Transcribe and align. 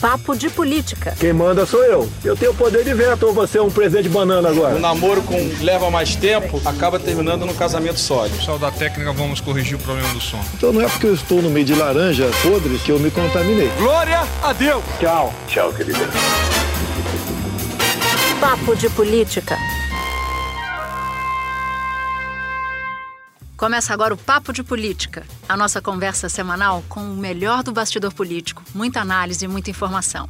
Papo 0.00 0.36
de 0.36 0.50
Política. 0.50 1.14
Quem 1.18 1.32
manda 1.32 1.64
sou 1.64 1.82
eu. 1.82 2.08
Eu 2.22 2.36
tenho 2.36 2.52
poder 2.54 2.84
de 2.84 2.92
veto 2.92 3.26
ou 3.26 3.32
você 3.32 3.58
é 3.58 3.62
um 3.62 3.70
presente 3.70 4.08
banana 4.08 4.50
agora? 4.50 4.76
O 4.76 4.78
namoro 4.78 5.22
com 5.22 5.36
leva 5.62 5.90
mais 5.90 6.14
tempo 6.14 6.60
acaba 6.64 6.98
terminando 6.98 7.46
no 7.46 7.54
casamento 7.54 7.98
sólido. 7.98 8.36
Pessoal 8.36 8.58
da 8.58 8.70
técnica, 8.70 9.12
vamos 9.12 9.40
corrigir 9.40 9.76
o 9.76 9.78
problema 9.78 10.08
do 10.12 10.20
som. 10.20 10.40
Então 10.54 10.72
não 10.72 10.82
é 10.82 10.88
porque 10.88 11.06
eu 11.06 11.14
estou 11.14 11.40
no 11.40 11.48
meio 11.48 11.64
de 11.64 11.74
laranja 11.74 12.28
podre 12.42 12.78
que 12.78 12.92
eu 12.92 12.98
me 12.98 13.10
contaminei. 13.10 13.70
Glória 13.78 14.22
a 14.42 14.52
Deus! 14.52 14.84
Tchau. 15.00 15.32
Tchau, 15.48 15.72
querida. 15.72 15.98
Papo 18.38 18.76
de 18.76 18.90
Política. 18.90 19.56
Começa 23.56 23.94
agora 23.94 24.12
o 24.12 24.18
Papo 24.18 24.52
de 24.52 24.62
Política, 24.62 25.26
a 25.48 25.56
nossa 25.56 25.80
conversa 25.80 26.28
semanal 26.28 26.84
com 26.90 27.00
o 27.00 27.16
melhor 27.16 27.62
do 27.62 27.72
bastidor 27.72 28.12
político, 28.12 28.62
muita 28.74 29.00
análise 29.00 29.46
e 29.46 29.48
muita 29.48 29.70
informação. 29.70 30.28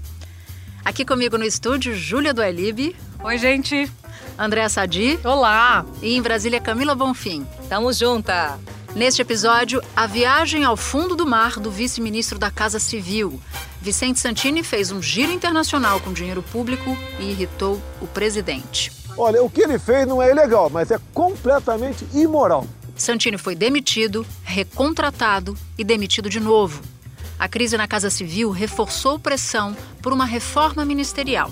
Aqui 0.84 1.05
comigo 1.05 1.37
no 1.37 1.45
estúdio, 1.45 1.93
Júlia 1.93 2.33
Duelib. 2.33 2.95
Oi, 3.25 3.37
gente. 3.37 3.91
Andréa 4.39 4.69
Sadi. 4.69 5.19
Olá. 5.25 5.84
E 6.01 6.15
em 6.17 6.23
Brasília, 6.23 6.61
Camila 6.61 6.95
Bonfim. 6.95 7.45
Tamo 7.69 7.93
junta. 7.93 8.61
Neste 8.95 9.23
episódio, 9.23 9.83
a 9.97 10.06
viagem 10.06 10.62
ao 10.62 10.77
fundo 10.77 11.17
do 11.17 11.27
mar 11.27 11.59
do 11.59 11.69
vice-ministro 11.69 12.39
da 12.39 12.48
Casa 12.48 12.79
Civil. 12.79 13.41
Vicente 13.83 14.20
Santini 14.20 14.62
fez 14.62 14.93
um 14.93 15.03
giro 15.03 15.33
internacional 15.33 15.98
com 15.98 16.12
dinheiro 16.12 16.45
público 16.45 16.97
e 17.19 17.33
irritou 17.33 17.83
o 18.01 18.06
presidente. 18.06 18.93
Olha, 19.19 19.43
o 19.43 19.51
que 19.51 19.62
ele 19.62 19.81
fez 19.81 20.06
não 20.06 20.23
é 20.23 20.31
ilegal, 20.31 20.70
mas 20.70 20.93
é 20.93 21.01
completamente 21.12 22.06
imoral. 22.15 22.65
Santini 22.96 23.36
foi 23.36 23.55
demitido, 23.55 24.27
recontratado 24.42 25.56
e 25.77 25.84
demitido 25.84 26.30
de 26.30 26.41
novo. 26.41 26.82
A 27.38 27.46
crise 27.46 27.77
na 27.77 27.86
Casa 27.86 28.09
Civil 28.09 28.50
reforçou 28.50 29.19
pressão 29.19 29.77
por 30.00 30.12
uma 30.12 30.24
reforma 30.24 30.84
ministerial. 30.84 31.50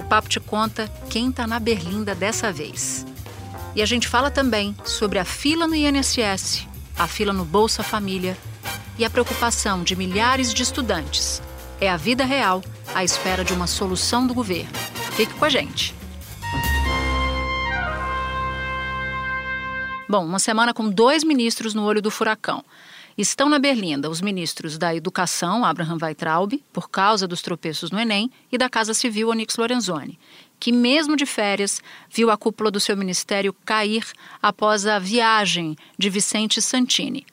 O 0.00 0.04
Papo 0.04 0.28
te 0.28 0.40
conta 0.40 0.90
quem 1.10 1.28
está 1.28 1.46
na 1.46 1.60
berlinda 1.60 2.14
dessa 2.14 2.50
vez. 2.50 3.06
E 3.74 3.82
a 3.82 3.86
gente 3.86 4.08
fala 4.08 4.30
também 4.30 4.74
sobre 4.84 5.18
a 5.18 5.24
fila 5.24 5.68
no 5.68 5.74
INSS, 5.74 6.66
a 6.98 7.06
fila 7.06 7.32
no 7.32 7.44
Bolsa 7.44 7.82
Família 7.82 8.36
e 8.98 9.04
a 9.04 9.10
preocupação 9.10 9.84
de 9.84 9.94
milhares 9.94 10.54
de 10.54 10.62
estudantes. 10.62 11.42
É 11.80 11.90
a 11.90 11.96
vida 11.96 12.24
real 12.24 12.62
à 12.94 13.04
espera 13.04 13.44
de 13.44 13.52
uma 13.52 13.66
solução 13.66 14.26
do 14.26 14.34
governo. 14.34 14.72
Fique 15.14 15.34
com 15.34 15.44
a 15.44 15.50
gente. 15.50 15.97
Bom, 20.08 20.24
uma 20.24 20.38
semana 20.38 20.72
com 20.72 20.88
dois 20.88 21.22
ministros 21.22 21.74
no 21.74 21.84
olho 21.84 22.00
do 22.00 22.10
furacão. 22.10 22.64
Estão 23.18 23.46
na 23.46 23.58
Berlinda 23.58 24.08
os 24.08 24.22
ministros 24.22 24.78
da 24.78 24.94
Educação, 24.94 25.66
Abraham 25.66 25.98
Weitraub, 26.00 26.54
por 26.72 26.88
causa 26.88 27.28
dos 27.28 27.42
tropeços 27.42 27.90
no 27.90 28.00
Enem, 28.00 28.30
e 28.50 28.56
da 28.56 28.70
Casa 28.70 28.94
Civil, 28.94 29.28
Onyx 29.28 29.58
Lorenzoni, 29.58 30.18
que, 30.58 30.72
mesmo 30.72 31.14
de 31.14 31.26
férias, 31.26 31.82
viu 32.10 32.30
a 32.30 32.38
cúpula 32.38 32.70
do 32.70 32.80
seu 32.80 32.96
ministério 32.96 33.54
cair 33.66 34.06
após 34.40 34.86
a 34.86 34.98
viagem 34.98 35.76
de 35.98 36.08
Vicente 36.08 36.62
Santini. 36.62 37.26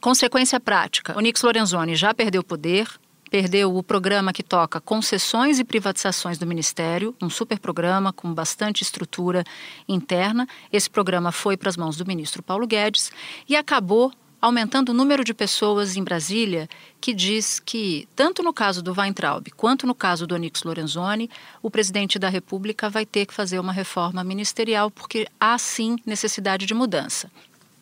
Consequência 0.00 0.58
prática: 0.58 1.14
Onyx 1.18 1.42
Lorenzoni 1.42 1.94
já 1.94 2.14
perdeu 2.14 2.42
poder, 2.42 2.88
perdeu 3.32 3.74
o 3.74 3.82
programa 3.82 4.30
que 4.30 4.42
toca 4.42 4.78
concessões 4.78 5.58
e 5.58 5.64
privatizações 5.64 6.36
do 6.36 6.46
Ministério, 6.46 7.14
um 7.18 7.30
super 7.30 7.58
programa 7.58 8.12
com 8.12 8.34
bastante 8.34 8.82
estrutura 8.82 9.42
interna. 9.88 10.46
Esse 10.70 10.90
programa 10.90 11.32
foi 11.32 11.56
para 11.56 11.70
as 11.70 11.76
mãos 11.78 11.96
do 11.96 12.04
ministro 12.04 12.42
Paulo 12.42 12.66
Guedes 12.66 13.10
e 13.48 13.56
acabou 13.56 14.12
aumentando 14.38 14.90
o 14.90 14.94
número 14.94 15.24
de 15.24 15.32
pessoas 15.32 15.96
em 15.96 16.04
Brasília 16.04 16.68
que 17.00 17.14
diz 17.14 17.58
que, 17.58 18.06
tanto 18.14 18.42
no 18.42 18.52
caso 18.52 18.82
do 18.82 18.92
Weintraub 18.92 19.50
quanto 19.56 19.86
no 19.86 19.94
caso 19.94 20.26
do 20.26 20.34
Onyx 20.34 20.62
Lorenzoni, 20.62 21.30
o 21.62 21.70
presidente 21.70 22.18
da 22.18 22.28
República 22.28 22.90
vai 22.90 23.06
ter 23.06 23.24
que 23.24 23.32
fazer 23.32 23.58
uma 23.58 23.72
reforma 23.72 24.22
ministerial 24.22 24.90
porque 24.90 25.26
há 25.40 25.56
sim 25.56 25.96
necessidade 26.04 26.66
de 26.66 26.74
mudança. 26.74 27.32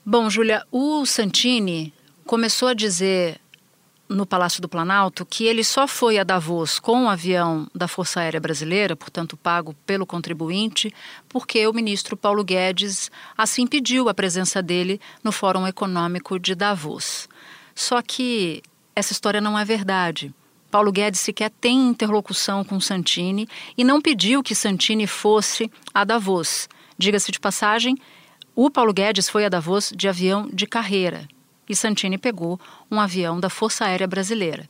Bom, 0.07 0.31
Júlia, 0.31 0.65
o 0.71 1.05
Santini 1.05 1.93
começou 2.25 2.69
a 2.69 2.75
dizer 2.75 3.40
no 4.11 4.27
Palácio 4.27 4.61
do 4.61 4.69
Planalto 4.69 5.25
que 5.25 5.45
ele 5.45 5.63
só 5.63 5.87
foi 5.87 6.19
a 6.19 6.25
Davos 6.25 6.81
com 6.81 7.03
o 7.03 7.05
um 7.05 7.09
avião 7.09 7.69
da 7.73 7.87
Força 7.87 8.21
Aérea 8.21 8.41
Brasileira, 8.41 8.97
portanto 8.97 9.37
pago 9.37 9.73
pelo 9.87 10.05
contribuinte, 10.05 10.93
porque 11.29 11.65
o 11.69 11.73
ministro 11.73 12.17
Paulo 12.17 12.43
Guedes 12.43 13.09
assim 13.39 13.69
pediu 13.69 14.09
a 14.09 14.15
presença 14.15 14.61
dele 14.61 15.01
no 15.23 15.31
Fórum 15.31 15.65
Econômico 15.65 16.41
de 16.41 16.57
Davos. 16.57 17.29
Só 17.73 18.03
que 18.03 18.63
essa 18.97 19.13
história 19.13 19.41
não 19.41 19.57
é 19.57 19.65
verdade. 19.65 20.35
Paulo 20.73 20.91
Guedes 20.91 21.21
sequer 21.21 21.51
tem 21.61 21.89
interlocução 21.89 22.65
com 22.65 22.81
Santini 22.81 23.49
e 23.79 23.85
não 23.85 24.01
pediu 24.01 24.43
que 24.43 24.57
Santini 24.57 25.07
fosse 25.07 25.71
a 25.95 26.03
Davos. 26.05 26.69
Diga-se 26.99 27.31
de 27.31 27.39
passagem, 27.39 27.97
o 28.57 28.71
Paulo 28.71 28.93
Guedes 28.93 29.29
foi 29.29 29.45
a 29.45 29.49
Davos 29.49 29.93
de 29.95 30.09
avião 30.09 30.49
de 30.53 30.67
carreira, 30.67 31.29
e 31.71 31.77
Santini 31.77 32.19
pegou 32.19 32.61
um 32.91 33.01
avião 33.01 33.39
da 33.39 33.49
Força 33.49 33.85
Aérea 33.85 34.07
Brasileira. 34.07 34.69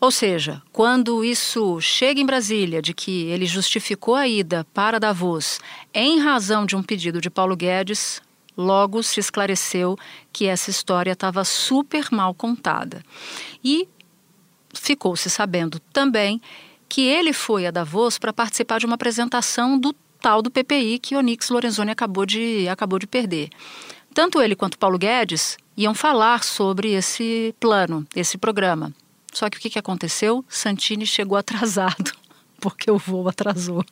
Ou 0.00 0.10
seja, 0.10 0.62
quando 0.70 1.24
isso 1.24 1.80
chega 1.80 2.20
em 2.20 2.26
Brasília 2.26 2.82
de 2.82 2.92
que 2.92 3.24
ele 3.24 3.46
justificou 3.46 4.14
a 4.14 4.28
ida 4.28 4.66
para 4.72 5.00
Davos 5.00 5.58
em 5.92 6.20
razão 6.20 6.66
de 6.66 6.76
um 6.76 6.82
pedido 6.82 7.20
de 7.20 7.30
Paulo 7.30 7.56
Guedes, 7.56 8.20
logo 8.56 9.02
se 9.02 9.18
esclareceu 9.18 9.96
que 10.32 10.46
essa 10.46 10.70
história 10.70 11.12
estava 11.12 11.44
super 11.44 12.08
mal 12.12 12.34
contada. 12.34 13.02
E 13.62 13.88
ficou-se 14.74 15.28
sabendo 15.30 15.80
também 15.92 16.40
que 16.88 17.02
ele 17.02 17.32
foi 17.32 17.66
a 17.66 17.70
Davos 17.70 18.18
para 18.18 18.32
participar 18.32 18.78
de 18.78 18.86
uma 18.86 18.94
apresentação 18.94 19.78
do 19.78 19.94
tal 20.20 20.40
do 20.42 20.50
PPI 20.50 20.98
que 20.98 21.16
Onyx 21.16 21.50
Lorenzoni 21.50 21.90
acabou 21.90 22.24
de, 22.24 22.68
acabou 22.68 22.98
de 22.98 23.06
perder. 23.06 23.50
Tanto 24.14 24.40
ele 24.40 24.54
quanto 24.54 24.78
Paulo 24.78 24.96
Guedes 24.96 25.58
iam 25.76 25.92
falar 25.92 26.44
sobre 26.44 26.92
esse 26.92 27.52
plano, 27.58 28.06
esse 28.14 28.38
programa. 28.38 28.94
Só 29.32 29.50
que 29.50 29.58
o 29.58 29.60
que, 29.60 29.68
que 29.68 29.78
aconteceu? 29.78 30.44
Santini 30.48 31.04
chegou 31.04 31.36
atrasado, 31.36 32.12
porque 32.60 32.88
o 32.88 32.96
voo 32.96 33.28
atrasou. 33.28 33.84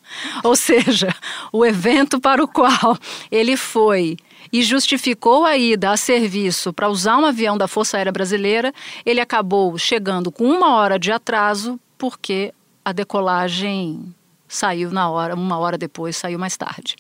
Ou 0.45 0.55
seja, 0.55 1.13
o 1.53 1.67
evento 1.67 2.21
para 2.21 2.43
o 2.43 2.47
qual 2.47 2.97
ele 3.33 3.57
foi 3.57 4.17
e 4.53 4.63
justificou 4.63 5.45
a 5.45 5.57
ida 5.57 5.91
a 5.91 5.97
serviço 5.97 6.73
para 6.73 6.89
usar 6.89 7.17
um 7.17 7.27
avião 7.27 7.59
da 7.59 7.67
Força 7.67 7.97
Aérea 7.97 8.13
Brasileira, 8.13 8.73
ele 9.05 9.21
acabou 9.21 9.77
chegando 9.77 10.31
com 10.31 10.45
uma 10.45 10.77
hora 10.77 10.99
de 11.01 11.11
atraso, 11.11 11.81
porque 11.99 12.55
a 12.85 12.93
decolagem 12.93 14.15
saiu 14.47 14.93
na 14.93 15.11
hora, 15.11 15.35
uma 15.35 15.59
hora 15.59 15.77
depois, 15.77 16.17
saiu 16.17 16.39
mais 16.39 16.57
tarde. 16.57 16.95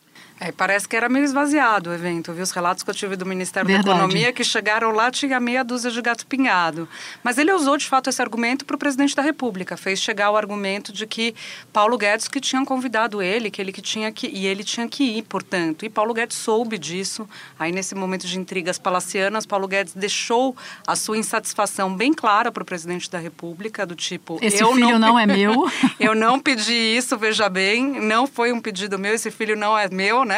É, 0.44 0.50
parece 0.50 0.88
que 0.88 0.96
era 0.96 1.08
meio 1.08 1.24
esvaziado 1.24 1.90
o 1.90 1.94
evento, 1.94 2.32
viu? 2.32 2.42
Os 2.42 2.50
relatos 2.50 2.82
que 2.82 2.90
eu 2.90 2.94
tive 2.94 3.14
do 3.14 3.24
Ministério 3.24 3.64
Verdade. 3.64 3.86
da 3.86 3.94
Economia 3.94 4.32
que 4.32 4.42
chegaram 4.42 4.90
lá 4.90 5.08
tinha 5.08 5.38
meia 5.38 5.62
dúzia 5.62 5.88
de 5.88 6.02
gato 6.02 6.26
pingado. 6.26 6.88
Mas 7.22 7.38
ele 7.38 7.52
usou 7.52 7.76
de 7.76 7.86
fato 7.86 8.10
esse 8.10 8.20
argumento 8.20 8.64
para 8.64 8.74
o 8.74 8.78
presidente 8.78 9.14
da 9.14 9.22
República, 9.22 9.76
fez 9.76 10.00
chegar 10.00 10.32
o 10.32 10.36
argumento 10.36 10.92
de 10.92 11.06
que 11.06 11.32
Paulo 11.72 11.96
Guedes 11.96 12.26
que 12.26 12.40
tinha 12.40 12.64
convidado 12.64 13.22
ele, 13.22 13.52
que 13.52 13.62
ele 13.62 13.70
que 13.70 13.80
tinha 13.80 14.10
que 14.10 14.26
e 14.26 14.44
ele 14.48 14.64
tinha 14.64 14.88
que 14.88 15.04
ir, 15.04 15.22
portanto. 15.22 15.84
E 15.84 15.88
Paulo 15.88 16.12
Guedes 16.12 16.36
soube 16.36 16.76
disso. 16.76 17.28
Aí 17.56 17.70
nesse 17.70 17.94
momento 17.94 18.26
de 18.26 18.36
intrigas 18.36 18.80
palacianas, 18.80 19.46
Paulo 19.46 19.68
Guedes 19.68 19.94
deixou 19.94 20.56
a 20.84 20.96
sua 20.96 21.16
insatisfação 21.16 21.94
bem 21.94 22.12
clara 22.12 22.50
para 22.50 22.64
o 22.64 22.66
presidente 22.66 23.08
da 23.08 23.18
República, 23.18 23.86
do 23.86 23.94
tipo, 23.94 24.40
esse 24.42 24.60
eu 24.60 24.72
filho 24.72 24.98
não, 24.98 25.12
não 25.12 25.18
é 25.20 25.24
meu. 25.24 25.70
eu 26.00 26.16
não 26.16 26.40
pedi 26.40 26.74
isso, 26.74 27.16
veja 27.16 27.48
bem, 27.48 28.00
não 28.00 28.26
foi 28.26 28.52
um 28.52 28.60
pedido 28.60 28.98
meu, 28.98 29.14
esse 29.14 29.30
filho 29.30 29.54
não 29.54 29.78
é 29.78 29.88
meu, 29.88 30.24
né? 30.24 30.31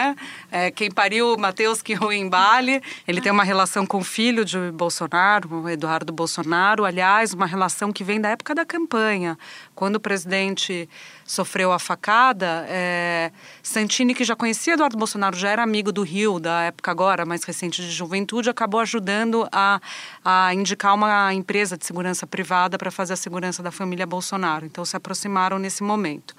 É, 0.51 0.71
quem 0.71 0.91
pariu 0.91 1.37
Matheus 1.37 1.83
que 1.83 1.95
o 1.97 2.13
embale. 2.13 2.83
Ele 3.07 3.21
tem 3.21 3.31
uma 3.31 3.45
relação 3.45 3.87
com 3.87 3.99
o 3.99 4.05
filho 4.05 4.45
de 4.45 4.71
Bolsonaro, 4.73 5.63
o 5.63 5.69
Eduardo 5.69 6.13
Bolsonaro, 6.13 6.85
aliás, 6.85 7.33
uma 7.33 7.47
relação 7.47 7.93
que 7.93 8.05
vem 8.05 8.21
da 8.21 8.31
época 8.31 8.55
da 8.55 8.65
campanha. 8.65 9.39
Quando 9.75 9.97
o 9.97 10.01
presidente 10.01 10.89
sofreu 11.25 11.73
a 11.73 11.79
facada, 11.79 12.67
é, 12.69 13.33
Santini, 13.63 14.15
que 14.15 14.25
já 14.25 14.37
conhecia 14.37 14.75
Eduardo 14.75 14.97
Bolsonaro, 14.97 15.37
já 15.37 15.51
era 15.51 15.63
amigo 15.63 15.91
do 15.91 16.03
Rio, 16.03 16.39
da 16.39 16.63
época 16.63 16.91
agora 16.91 17.25
mais 17.25 17.45
recente 17.45 17.83
de 17.83 17.91
juventude, 17.91 18.51
acabou 18.51 18.81
ajudando 18.81 19.49
a, 19.51 19.81
a 20.25 20.55
indicar 20.55 20.95
uma 20.95 21.33
empresa 21.33 21.77
de 21.77 21.87
segurança 21.87 22.27
privada 22.27 22.79
para 22.79 22.91
fazer 22.91 23.15
a 23.15 23.17
segurança 23.17 23.63
da 23.63 23.71
família 23.71 24.07
Bolsonaro. 24.07 24.67
Então 24.67 24.85
se 24.85 24.97
aproximaram 24.97 25.59
nesse 25.59 25.83
momento. 25.83 26.35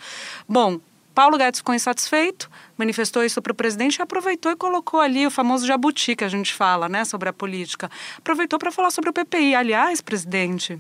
Bom, 0.48 0.80
Paulo 1.16 1.38
Guedes 1.38 1.62
ficou 1.62 1.74
insatisfeito, 1.74 2.52
manifestou 2.78 3.24
isso 3.24 3.42
para 3.42 3.54
o 3.54 3.56
presidente 3.56 3.96
e 3.96 4.02
aproveitou 4.02 4.52
e 4.52 4.56
colocou 4.56 5.00
ali 5.00 5.26
o 5.26 5.32
famoso 5.32 5.66
jabuti 5.66 6.16
que 6.16 6.26
a 6.26 6.30
gente 6.30 6.54
fala, 6.54 6.90
né, 6.90 7.06
sobre 7.06 7.30
a 7.30 7.34
política. 7.34 7.90
Aproveitou 8.18 8.60
para 8.60 8.70
falar 8.70 8.92
sobre 8.92 9.10
o 9.10 9.14
PPI. 9.14 9.56
Aliás, 9.56 10.02
presidente, 10.02 10.78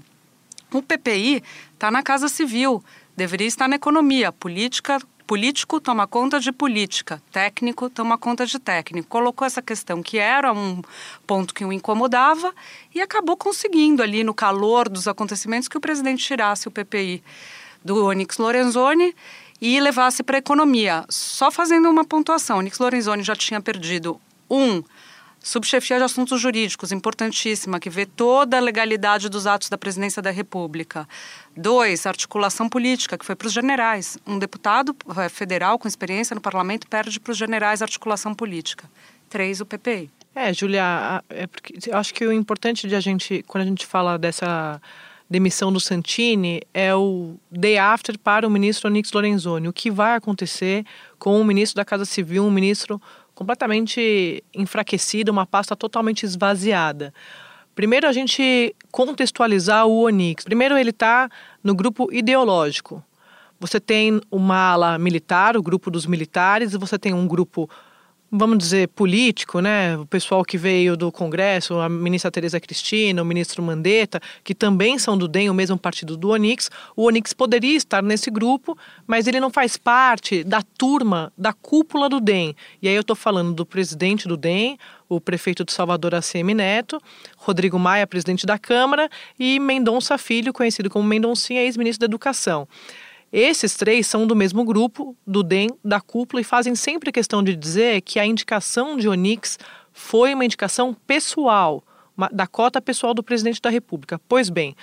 o 0.73 0.81
PPI 0.81 1.41
está 1.73 1.89
na 1.89 2.03
Casa 2.03 2.27
Civil, 2.27 2.83
deveria 3.15 3.47
estar 3.47 3.69
na 3.69 3.77
economia. 3.77 4.31
Política 4.33 4.99
Político 5.27 5.81
toma 5.81 6.05
conta 6.05 6.39
de 6.39 6.51
política, 6.51 7.19
técnico 7.31 7.89
toma 7.89 8.15
conta 8.15 8.45
de 8.45 8.59
técnico. 8.59 9.07
Colocou 9.07 9.43
essa 9.43 9.59
questão 9.59 10.03
que 10.03 10.19
era 10.19 10.53
um 10.53 10.83
ponto 11.25 11.51
que 11.51 11.65
o 11.65 11.73
incomodava 11.73 12.53
e 12.93 13.01
acabou 13.01 13.35
conseguindo 13.35 14.03
ali 14.03 14.23
no 14.23 14.35
calor 14.35 14.87
dos 14.87 15.07
acontecimentos 15.07 15.67
que 15.67 15.77
o 15.77 15.81
presidente 15.81 16.23
tirasse 16.23 16.67
o 16.67 16.71
PPI 16.71 17.23
do 17.83 18.05
Onyx 18.05 18.37
Lorenzoni 18.37 19.15
e 19.61 19.79
levasse 19.79 20.23
para 20.23 20.37
a 20.37 20.39
economia. 20.39 21.05
Só 21.09 21.49
fazendo 21.49 21.89
uma 21.89 22.05
pontuação, 22.05 22.59
Onyx 22.59 22.79
Lorenzoni 22.79 23.23
já 23.23 23.35
tinha 23.35 23.61
perdido 23.61 24.19
um 24.49 24.83
subchefia 25.45 25.97
de 25.97 26.03
assuntos 26.03 26.41
jurídicos, 26.41 26.91
importantíssima, 26.91 27.79
que 27.79 27.89
vê 27.89 28.05
toda 28.05 28.57
a 28.57 28.59
legalidade 28.59 29.29
dos 29.29 29.45
atos 29.45 29.69
da 29.69 29.77
presidência 29.77 30.19
da 30.19 30.31
República. 30.31 31.07
Dois, 31.55 32.07
articulação 32.07 32.67
política, 32.67 33.15
que 33.15 33.23
foi 33.23 33.35
para 33.35 33.45
os 33.45 33.53
generais. 33.53 34.17
Um 34.25 34.39
deputado 34.39 34.95
eh, 35.17 35.29
federal 35.29 35.77
com 35.77 35.87
experiência 35.87 36.33
no 36.33 36.41
parlamento 36.41 36.87
perde 36.87 37.19
para 37.19 37.31
os 37.31 37.37
generais 37.37 37.83
articulação 37.83 38.33
política. 38.33 38.89
Três, 39.29 39.61
o 39.61 39.65
PPI. 39.67 40.09
É, 40.33 40.51
Julia, 40.51 41.23
é 41.29 41.45
porque 41.45 41.91
acho 41.91 42.13
que 42.13 42.25
o 42.25 42.33
importante 42.33 42.87
de 42.87 42.95
a 42.95 42.99
gente, 42.99 43.43
quando 43.47 43.63
a 43.63 43.67
gente 43.67 43.85
fala 43.85 44.17
dessa 44.17 44.81
demissão 45.29 45.71
do 45.71 45.79
Santini, 45.79 46.61
é 46.73 46.95
o 46.95 47.35
day 47.51 47.77
after 47.77 48.17
para 48.17 48.47
o 48.47 48.49
ministro 48.49 48.89
Onix 48.89 49.11
Lorenzoni. 49.11 49.67
O 49.67 49.73
que 49.73 49.89
vai 49.89 50.15
acontecer 50.15 50.85
com 51.17 51.39
o 51.39 51.45
ministro 51.45 51.75
da 51.77 51.85
Casa 51.85 52.05
Civil, 52.05 52.45
um 52.45 52.51
ministro 52.51 53.01
completamente 53.33 54.43
enfraquecida, 54.53 55.31
uma 55.31 55.45
pasta 55.45 55.75
totalmente 55.75 56.23
esvaziada. 56.23 57.13
Primeiro, 57.75 58.07
a 58.07 58.13
gente 58.13 58.73
contextualizar 58.91 59.85
o 59.85 60.03
Onix. 60.03 60.45
Primeiro, 60.45 60.77
ele 60.77 60.91
está 60.91 61.29
no 61.61 61.75
grupo 61.75 62.07
ideológico. 62.13 63.03
Você 63.59 63.79
tem 63.79 64.21
uma 64.31 64.71
ala 64.71 64.97
militar, 64.97 65.57
o 65.57 65.61
grupo 65.61 65.91
dos 65.91 66.05
militares, 66.05 66.73
e 66.73 66.77
você 66.77 66.97
tem 66.97 67.13
um 67.13 67.27
grupo 67.27 67.69
vamos 68.37 68.57
dizer, 68.57 68.89
político, 68.89 69.59
né? 69.59 69.97
O 69.97 70.05
pessoal 70.05 70.43
que 70.43 70.57
veio 70.57 70.97
do 70.97 71.11
Congresso, 71.11 71.79
a 71.79 71.87
ministra 71.87 72.29
Tereza 72.29 72.59
Cristina, 72.59 73.21
o 73.21 73.25
ministro 73.25 73.63
Mandetta, 73.63 74.19
que 74.43 74.53
também 74.53 74.99
são 74.99 75.17
do 75.17 75.27
DEM, 75.27 75.49
o 75.49 75.53
mesmo 75.53 75.77
partido 75.77 76.17
do 76.17 76.29
Onix. 76.29 76.69
O 76.95 77.03
Onix 77.03 77.33
poderia 77.33 77.75
estar 77.75 78.03
nesse 78.03 78.29
grupo, 78.29 78.77
mas 79.07 79.27
ele 79.27 79.39
não 79.39 79.49
faz 79.49 79.77
parte 79.77 80.43
da 80.43 80.61
turma, 80.61 81.31
da 81.37 81.53
cúpula 81.53 82.09
do 82.09 82.19
DEM. 82.19 82.55
E 82.81 82.87
aí 82.87 82.95
eu 82.95 83.01
estou 83.01 83.15
falando 83.15 83.53
do 83.53 83.65
presidente 83.65 84.27
do 84.27 84.35
DEM, 84.35 84.77
o 85.07 85.21
prefeito 85.21 85.63
de 85.63 85.71
Salvador, 85.71 86.15
ACM 86.15 86.53
Neto, 86.53 87.01
Rodrigo 87.37 87.79
Maia, 87.79 88.07
presidente 88.07 88.45
da 88.45 88.57
Câmara, 88.57 89.09
e 89.39 89.59
Mendonça 89.59 90.17
Filho, 90.17 90.51
conhecido 90.51 90.89
como 90.89 91.07
Mendoncinha, 91.07 91.61
ex-ministro 91.61 92.01
da 92.01 92.11
Educação. 92.11 92.67
Esses 93.37 93.75
três 93.75 94.07
são 94.07 94.25
do 94.25 94.33
mesmo 94.33 94.63
grupo, 94.63 95.13
do 95.27 95.43
DEM, 95.43 95.67
da 95.83 95.99
cúpula, 95.99 96.39
e 96.39 96.43
fazem 96.45 96.73
sempre 96.73 97.11
questão 97.11 97.43
de 97.43 97.53
dizer 97.53 97.99
que 97.99 98.17
a 98.17 98.25
indicação 98.25 98.95
de 98.95 99.09
Onix 99.09 99.59
foi 99.91 100.33
uma 100.33 100.45
indicação 100.45 100.93
pessoal, 101.05 101.83
uma, 102.15 102.29
da 102.29 102.47
cota 102.47 102.79
pessoal 102.79 103.13
do 103.13 103.21
presidente 103.21 103.61
da 103.61 103.69
República. 103.69 104.21
Pois 104.29 104.49
bem, 104.49 104.73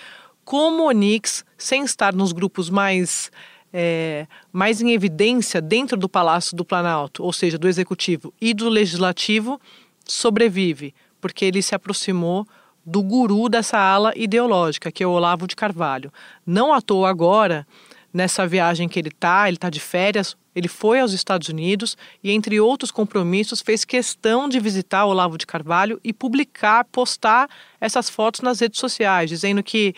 como 0.45 0.87
Onix, 0.87 1.47
sem 1.57 1.83
estar 1.83 2.13
nos 2.13 2.31
grupos 2.33 2.69
mais 2.69 3.33
é, 3.73 4.27
mais 4.53 4.83
em 4.83 4.91
evidência 4.91 5.59
dentro 5.59 5.97
do 5.97 6.07
Palácio 6.07 6.55
do 6.55 6.63
Planalto, 6.63 7.25
ou 7.25 7.33
seja, 7.33 7.57
do 7.57 7.67
Executivo 7.67 8.35
e 8.39 8.53
do 8.53 8.69
Legislativo, 8.69 9.59
sobrevive, 10.05 10.95
porque 11.23 11.47
ele 11.47 11.63
se 11.63 11.75
aproximou 11.75 12.47
do 12.85 13.03
guru 13.03 13.49
dessa 13.49 13.79
ala 13.79 14.13
ideológica, 14.15 14.93
que 14.93 15.03
é 15.03 15.07
o 15.07 15.13
Olavo 15.13 15.47
de 15.47 15.57
Carvalho. 15.57 16.13
Não 16.45 16.71
à 16.75 16.83
toa 16.83 17.09
agora, 17.09 17.67
nessa 18.13 18.47
viagem 18.47 18.89
que 18.89 18.99
ele 18.99 19.09
está, 19.09 19.49
ele 19.49 19.57
está 19.57 19.71
de 19.71 19.81
férias, 19.81 20.37
ele 20.55 20.69
foi 20.69 21.01
aos 21.01 21.13
Estados 21.13 21.49
Unidos 21.49 21.97
e, 22.23 22.31
entre 22.31 22.61
outros 22.61 22.91
compromissos, 22.91 23.63
fez 23.63 23.85
questão 23.85 24.49
de 24.49 24.61
visitar 24.61 25.05
o 25.05 25.09
Olavo 25.09 25.39
de 25.39 25.47
Carvalho 25.47 25.99
e 26.05 26.13
publicar, 26.13 26.85
postar 26.85 27.49
essas 27.81 28.11
fotos 28.11 28.43
nas 28.43 28.61
redes 28.61 28.79
sociais, 28.79 29.31
dizendo 29.31 29.63
que 29.63 29.95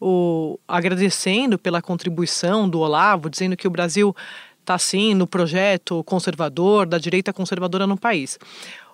o, 0.00 0.58
agradecendo 0.66 1.58
pela 1.58 1.82
contribuição 1.82 2.68
do 2.68 2.80
Olavo, 2.80 3.28
dizendo 3.28 3.56
que 3.56 3.66
o 3.66 3.70
Brasil 3.70 4.16
está 4.60 4.78
sim 4.78 5.14
no 5.14 5.26
projeto 5.26 6.02
conservador, 6.04 6.86
da 6.86 6.98
direita 6.98 7.32
conservadora 7.32 7.86
no 7.86 7.96
país. 7.96 8.38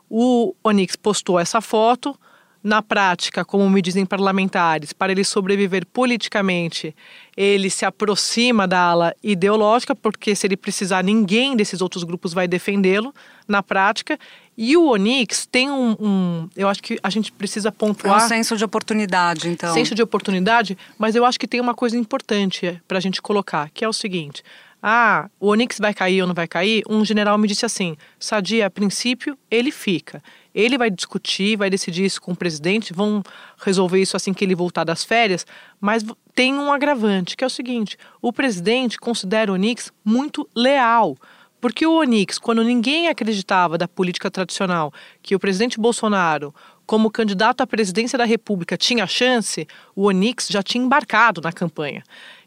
O 0.08 0.54
Onix 0.64 0.96
postou 0.96 1.38
essa 1.38 1.60
foto 1.60 2.18
na 2.64 2.80
prática, 2.80 3.44
como 3.44 3.68
me 3.68 3.82
dizem 3.82 4.06
parlamentares, 4.06 4.94
para 4.94 5.12
ele 5.12 5.22
sobreviver 5.22 5.84
politicamente, 5.84 6.96
ele 7.36 7.68
se 7.68 7.84
aproxima 7.84 8.66
da 8.66 8.80
ala 8.80 9.14
ideológica, 9.22 9.94
porque 9.94 10.34
se 10.34 10.46
ele 10.46 10.56
precisar, 10.56 11.04
ninguém 11.04 11.54
desses 11.54 11.82
outros 11.82 12.04
grupos 12.04 12.32
vai 12.32 12.48
defendê-lo 12.48 13.14
na 13.46 13.62
prática. 13.62 14.18
E 14.56 14.78
o 14.78 14.86
Onix 14.86 15.44
tem 15.44 15.70
um, 15.70 15.96
um, 16.00 16.48
Eu 16.56 16.66
acho 16.66 16.82
que 16.82 16.98
a 17.02 17.10
gente 17.10 17.30
precisa 17.32 17.70
pontuar. 17.70 18.22
É 18.22 18.24
um 18.24 18.28
senso 18.28 18.56
de 18.56 18.64
oportunidade, 18.64 19.50
então. 19.50 19.74
Senso 19.74 19.94
de 19.94 20.02
oportunidade, 20.02 20.78
mas 20.96 21.14
eu 21.14 21.26
acho 21.26 21.38
que 21.38 21.46
tem 21.46 21.60
uma 21.60 21.74
coisa 21.74 21.98
importante 21.98 22.80
para 22.88 22.96
a 22.96 23.00
gente 23.00 23.20
colocar, 23.20 23.68
que 23.74 23.84
é 23.84 23.88
o 23.88 23.92
seguinte: 23.92 24.42
ah, 24.86 25.30
o 25.40 25.48
Onix 25.48 25.78
vai 25.78 25.94
cair 25.94 26.20
ou 26.20 26.26
não 26.26 26.34
vai 26.34 26.46
cair? 26.46 26.82
Um 26.86 27.02
general 27.06 27.38
me 27.38 27.48
disse 27.48 27.64
assim: 27.64 27.96
Sadia, 28.18 28.66
a 28.66 28.70
princípio, 28.70 29.34
ele 29.50 29.70
fica. 29.70 30.22
Ele 30.54 30.76
vai 30.76 30.90
discutir, 30.90 31.56
vai 31.56 31.70
decidir 31.70 32.04
isso 32.04 32.20
com 32.20 32.32
o 32.32 32.36
presidente, 32.36 32.92
vão 32.92 33.22
resolver 33.64 33.98
isso 33.98 34.14
assim 34.14 34.34
que 34.34 34.44
ele 34.44 34.54
voltar 34.54 34.84
das 34.84 35.02
férias, 35.02 35.46
mas 35.80 36.04
tem 36.34 36.52
um 36.52 36.70
agravante, 36.70 37.34
que 37.34 37.42
é 37.42 37.46
o 37.46 37.50
seguinte: 37.50 37.96
o 38.20 38.30
presidente 38.30 38.98
considera 38.98 39.50
o 39.50 39.54
Onix 39.54 39.90
muito 40.04 40.46
leal. 40.54 41.16
Porque 41.62 41.86
o 41.86 42.00
Onix, 42.00 42.38
quando 42.38 42.62
ninguém 42.62 43.08
acreditava 43.08 43.78
da 43.78 43.88
política 43.88 44.30
tradicional 44.30 44.92
que 45.22 45.34
o 45.34 45.40
presidente 45.40 45.80
Bolsonaro, 45.80 46.54
como 46.84 47.10
candidato 47.10 47.62
à 47.62 47.66
presidência 47.66 48.18
da 48.18 48.26
República, 48.26 48.76
tinha 48.76 49.06
chance, 49.06 49.66
o 49.96 50.02
Onix 50.02 50.48
já 50.50 50.62
tinha 50.62 50.84
embarcado 50.84 51.40
na 51.40 51.50
campanha. 51.50 52.04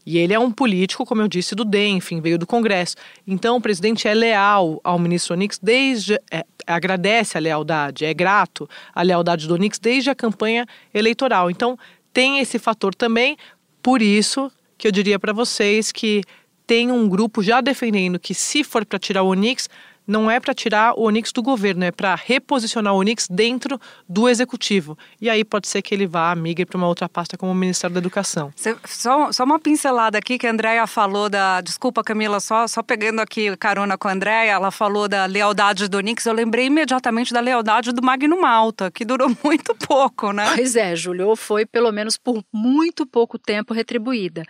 E 0.09 0.17
ele 0.17 0.33
é 0.33 0.39
um 0.39 0.49
político, 0.49 1.05
como 1.05 1.21
eu 1.21 1.27
disse, 1.27 1.53
do 1.53 1.65
DEM, 1.65 1.97
enfim, 1.97 2.21
veio 2.21 2.37
do 2.37 2.47
Congresso. 2.47 2.95
Então, 3.27 3.57
o 3.57 3.61
presidente 3.61 4.07
é 4.07 4.13
leal 4.13 4.79
ao 4.81 4.97
ministro 4.97 5.33
Onix 5.33 5.59
desde. 5.61 6.13
É, 6.31 6.45
agradece 6.65 7.37
a 7.37 7.41
lealdade, 7.41 8.05
é 8.05 8.13
grato 8.13 8.69
à 8.95 9.01
lealdade 9.01 9.45
do 9.49 9.55
Onix 9.55 9.77
desde 9.77 10.09
a 10.09 10.15
campanha 10.15 10.65
eleitoral. 10.93 11.51
Então, 11.51 11.77
tem 12.13 12.39
esse 12.39 12.57
fator 12.57 12.95
também. 12.95 13.35
Por 13.83 14.01
isso 14.01 14.49
que 14.77 14.87
eu 14.87 14.93
diria 14.93 15.19
para 15.19 15.33
vocês 15.33 15.91
que 15.91 16.23
tem 16.65 16.89
um 16.89 17.09
grupo 17.09 17.43
já 17.43 17.59
defendendo 17.59 18.17
que, 18.17 18.33
se 18.33 18.63
for 18.63 18.85
para 18.85 18.97
tirar 18.97 19.23
o 19.23 19.27
Onix, 19.27 19.69
não 20.07 20.31
é 20.31 20.39
para 20.39 20.53
tirar 20.53 20.93
o 20.97 21.03
Onix 21.03 21.31
do 21.31 21.43
governo, 21.43 21.83
é 21.83 21.91
para 21.91 22.15
reposicionar 22.15 22.93
o 22.93 22.97
Onix 22.97 23.27
dentro 23.29 23.79
do 24.07 24.29
executivo. 24.29 24.97
E 25.19 25.29
aí 25.29 25.43
pode 25.43 25.67
ser 25.67 25.81
que 25.81 25.93
ele 25.93 26.07
vá, 26.07 26.33
migre 26.33 26.65
para 26.65 26.77
uma 26.77 26.87
outra 26.87 27.09
pasta 27.09 27.37
como 27.37 27.51
o 27.51 27.55
Ministério 27.55 27.93
da 27.93 27.99
Educação. 27.99 28.51
Cê, 28.55 28.75
só, 28.85 29.31
só 29.31 29.43
uma 29.43 29.59
pincelada 29.59 30.17
aqui 30.17 30.37
que 30.37 30.47
a 30.47 30.51
Andrea 30.51 30.87
falou 30.87 31.29
da. 31.29 31.59
Desculpa, 31.61 32.03
Camila, 32.03 32.39
só, 32.39 32.67
só 32.67 32.81
pegando 32.81 33.19
aqui 33.19 33.55
carona 33.57 33.97
com 33.97 34.07
a 34.07 34.13
Andrea, 34.13 34.45
ela 34.45 34.71
falou 34.71 35.07
da 35.07 35.25
lealdade 35.25 35.87
do 35.87 35.97
Onix. 35.97 36.25
Eu 36.25 36.33
lembrei 36.33 36.67
imediatamente 36.67 37.33
da 37.33 37.39
lealdade 37.39 37.91
do 37.91 38.01
Magno 38.01 38.39
Malta, 38.39 38.89
que 38.89 39.03
durou 39.03 39.29
muito 39.43 39.75
pouco, 39.75 40.31
né? 40.31 40.53
Pois 40.55 40.75
é, 40.75 40.95
Júlio, 40.95 41.35
foi 41.35 41.65
pelo 41.65 41.91
menos 41.91 42.17
por 42.17 42.43
muito 42.53 43.05
pouco 43.05 43.37
tempo 43.37 43.73
retribuída. 43.73 44.43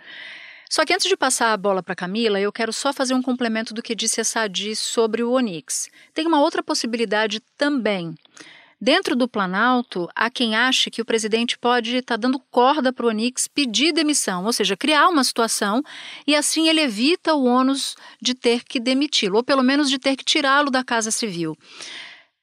Só 0.68 0.84
que 0.84 0.92
antes 0.92 1.08
de 1.08 1.16
passar 1.16 1.52
a 1.52 1.56
bola 1.56 1.82
para 1.82 1.94
Camila, 1.94 2.38
eu 2.38 2.52
quero 2.52 2.72
só 2.72 2.92
fazer 2.92 3.14
um 3.14 3.22
complemento 3.22 3.72
do 3.72 3.82
que 3.82 3.94
disse 3.94 4.20
a 4.20 4.24
Sadi 4.24 4.76
sobre 4.76 5.22
o 5.22 5.30
Onix. 5.30 5.88
Tem 6.12 6.26
uma 6.26 6.40
outra 6.40 6.62
possibilidade 6.62 7.40
também. 7.56 8.14
Dentro 8.80 9.16
do 9.16 9.26
Planalto, 9.26 10.08
há 10.14 10.30
quem 10.30 10.54
ache 10.54 10.88
que 10.88 11.02
o 11.02 11.04
presidente 11.04 11.58
pode 11.58 11.96
estar 11.96 12.14
tá 12.14 12.16
dando 12.16 12.38
corda 12.50 12.92
para 12.92 13.06
o 13.06 13.08
Onix 13.08 13.48
pedir 13.48 13.92
demissão, 13.92 14.44
ou 14.44 14.52
seja, 14.52 14.76
criar 14.76 15.08
uma 15.08 15.24
situação 15.24 15.82
e 16.24 16.36
assim 16.36 16.68
ele 16.68 16.80
evita 16.80 17.34
o 17.34 17.44
ônus 17.44 17.96
de 18.22 18.34
ter 18.34 18.62
que 18.62 18.78
demiti-lo, 18.78 19.38
ou 19.38 19.42
pelo 19.42 19.64
menos 19.64 19.90
de 19.90 19.98
ter 19.98 20.14
que 20.14 20.24
tirá-lo 20.24 20.70
da 20.70 20.84
Casa 20.84 21.10
Civil. 21.10 21.58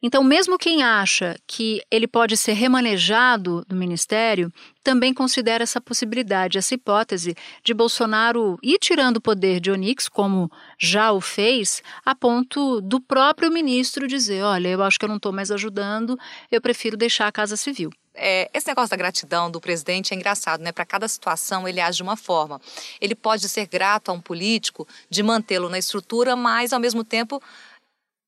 Então, 0.06 0.24
mesmo 0.24 0.56
quem 0.56 0.84
acha 0.84 1.36
que 1.48 1.82
ele 1.90 2.06
pode 2.06 2.38
ser 2.38 2.54
remanejado 2.54 3.66
do 3.68 3.76
ministério, 3.76 4.54
também 4.84 5.12
considera 5.12 5.64
essa 5.64 5.82
possibilidade, 5.82 6.60
essa 6.60 6.76
hipótese 6.76 7.34
de 7.64 7.74
Bolsonaro 7.74 8.56
ir 8.62 8.78
tirando 8.78 9.18
o 9.18 9.22
poder 9.22 9.60
de 9.60 9.72
Onix, 9.72 10.08
como 10.08 10.48
já 10.78 11.12
o 11.12 11.20
fez, 11.20 11.82
a 12.06 12.14
ponto 12.14 12.82
do 12.82 13.02
próprio 13.02 13.52
ministro 13.52 14.08
dizer: 14.08 14.44
olha, 14.44 14.68
eu 14.68 14.84
acho 14.84 15.00
que 15.00 15.06
eu 15.06 15.10
não 15.10 15.18
estou 15.18 15.34
mais 15.34 15.50
ajudando, 15.50 16.16
eu 16.52 16.62
prefiro 16.62 16.96
deixar 16.96 17.26
a 17.26 17.32
Casa 17.32 17.58
Civil. 17.58 17.90
É, 18.14 18.50
esse 18.54 18.68
negócio 18.68 18.92
da 18.92 18.96
gratidão 18.96 19.52
do 19.52 19.60
presidente 19.60 20.14
é 20.14 20.16
engraçado, 20.16 20.62
né? 20.62 20.72
Para 20.72 20.86
cada 20.86 21.08
situação 21.08 21.68
ele 21.68 21.82
age 21.82 21.98
de 21.98 22.04
uma 22.04 22.16
forma. 22.16 22.62
Ele 23.02 23.16
pode 23.16 23.50
ser 23.50 23.66
grato 23.66 24.10
a 24.10 24.14
um 24.14 24.22
político 24.22 24.88
de 25.10 25.22
mantê-lo 25.22 25.68
na 25.68 25.78
estrutura, 25.78 26.36
mas 26.36 26.72
ao 26.72 26.80
mesmo 26.80 27.04
tempo 27.04 27.42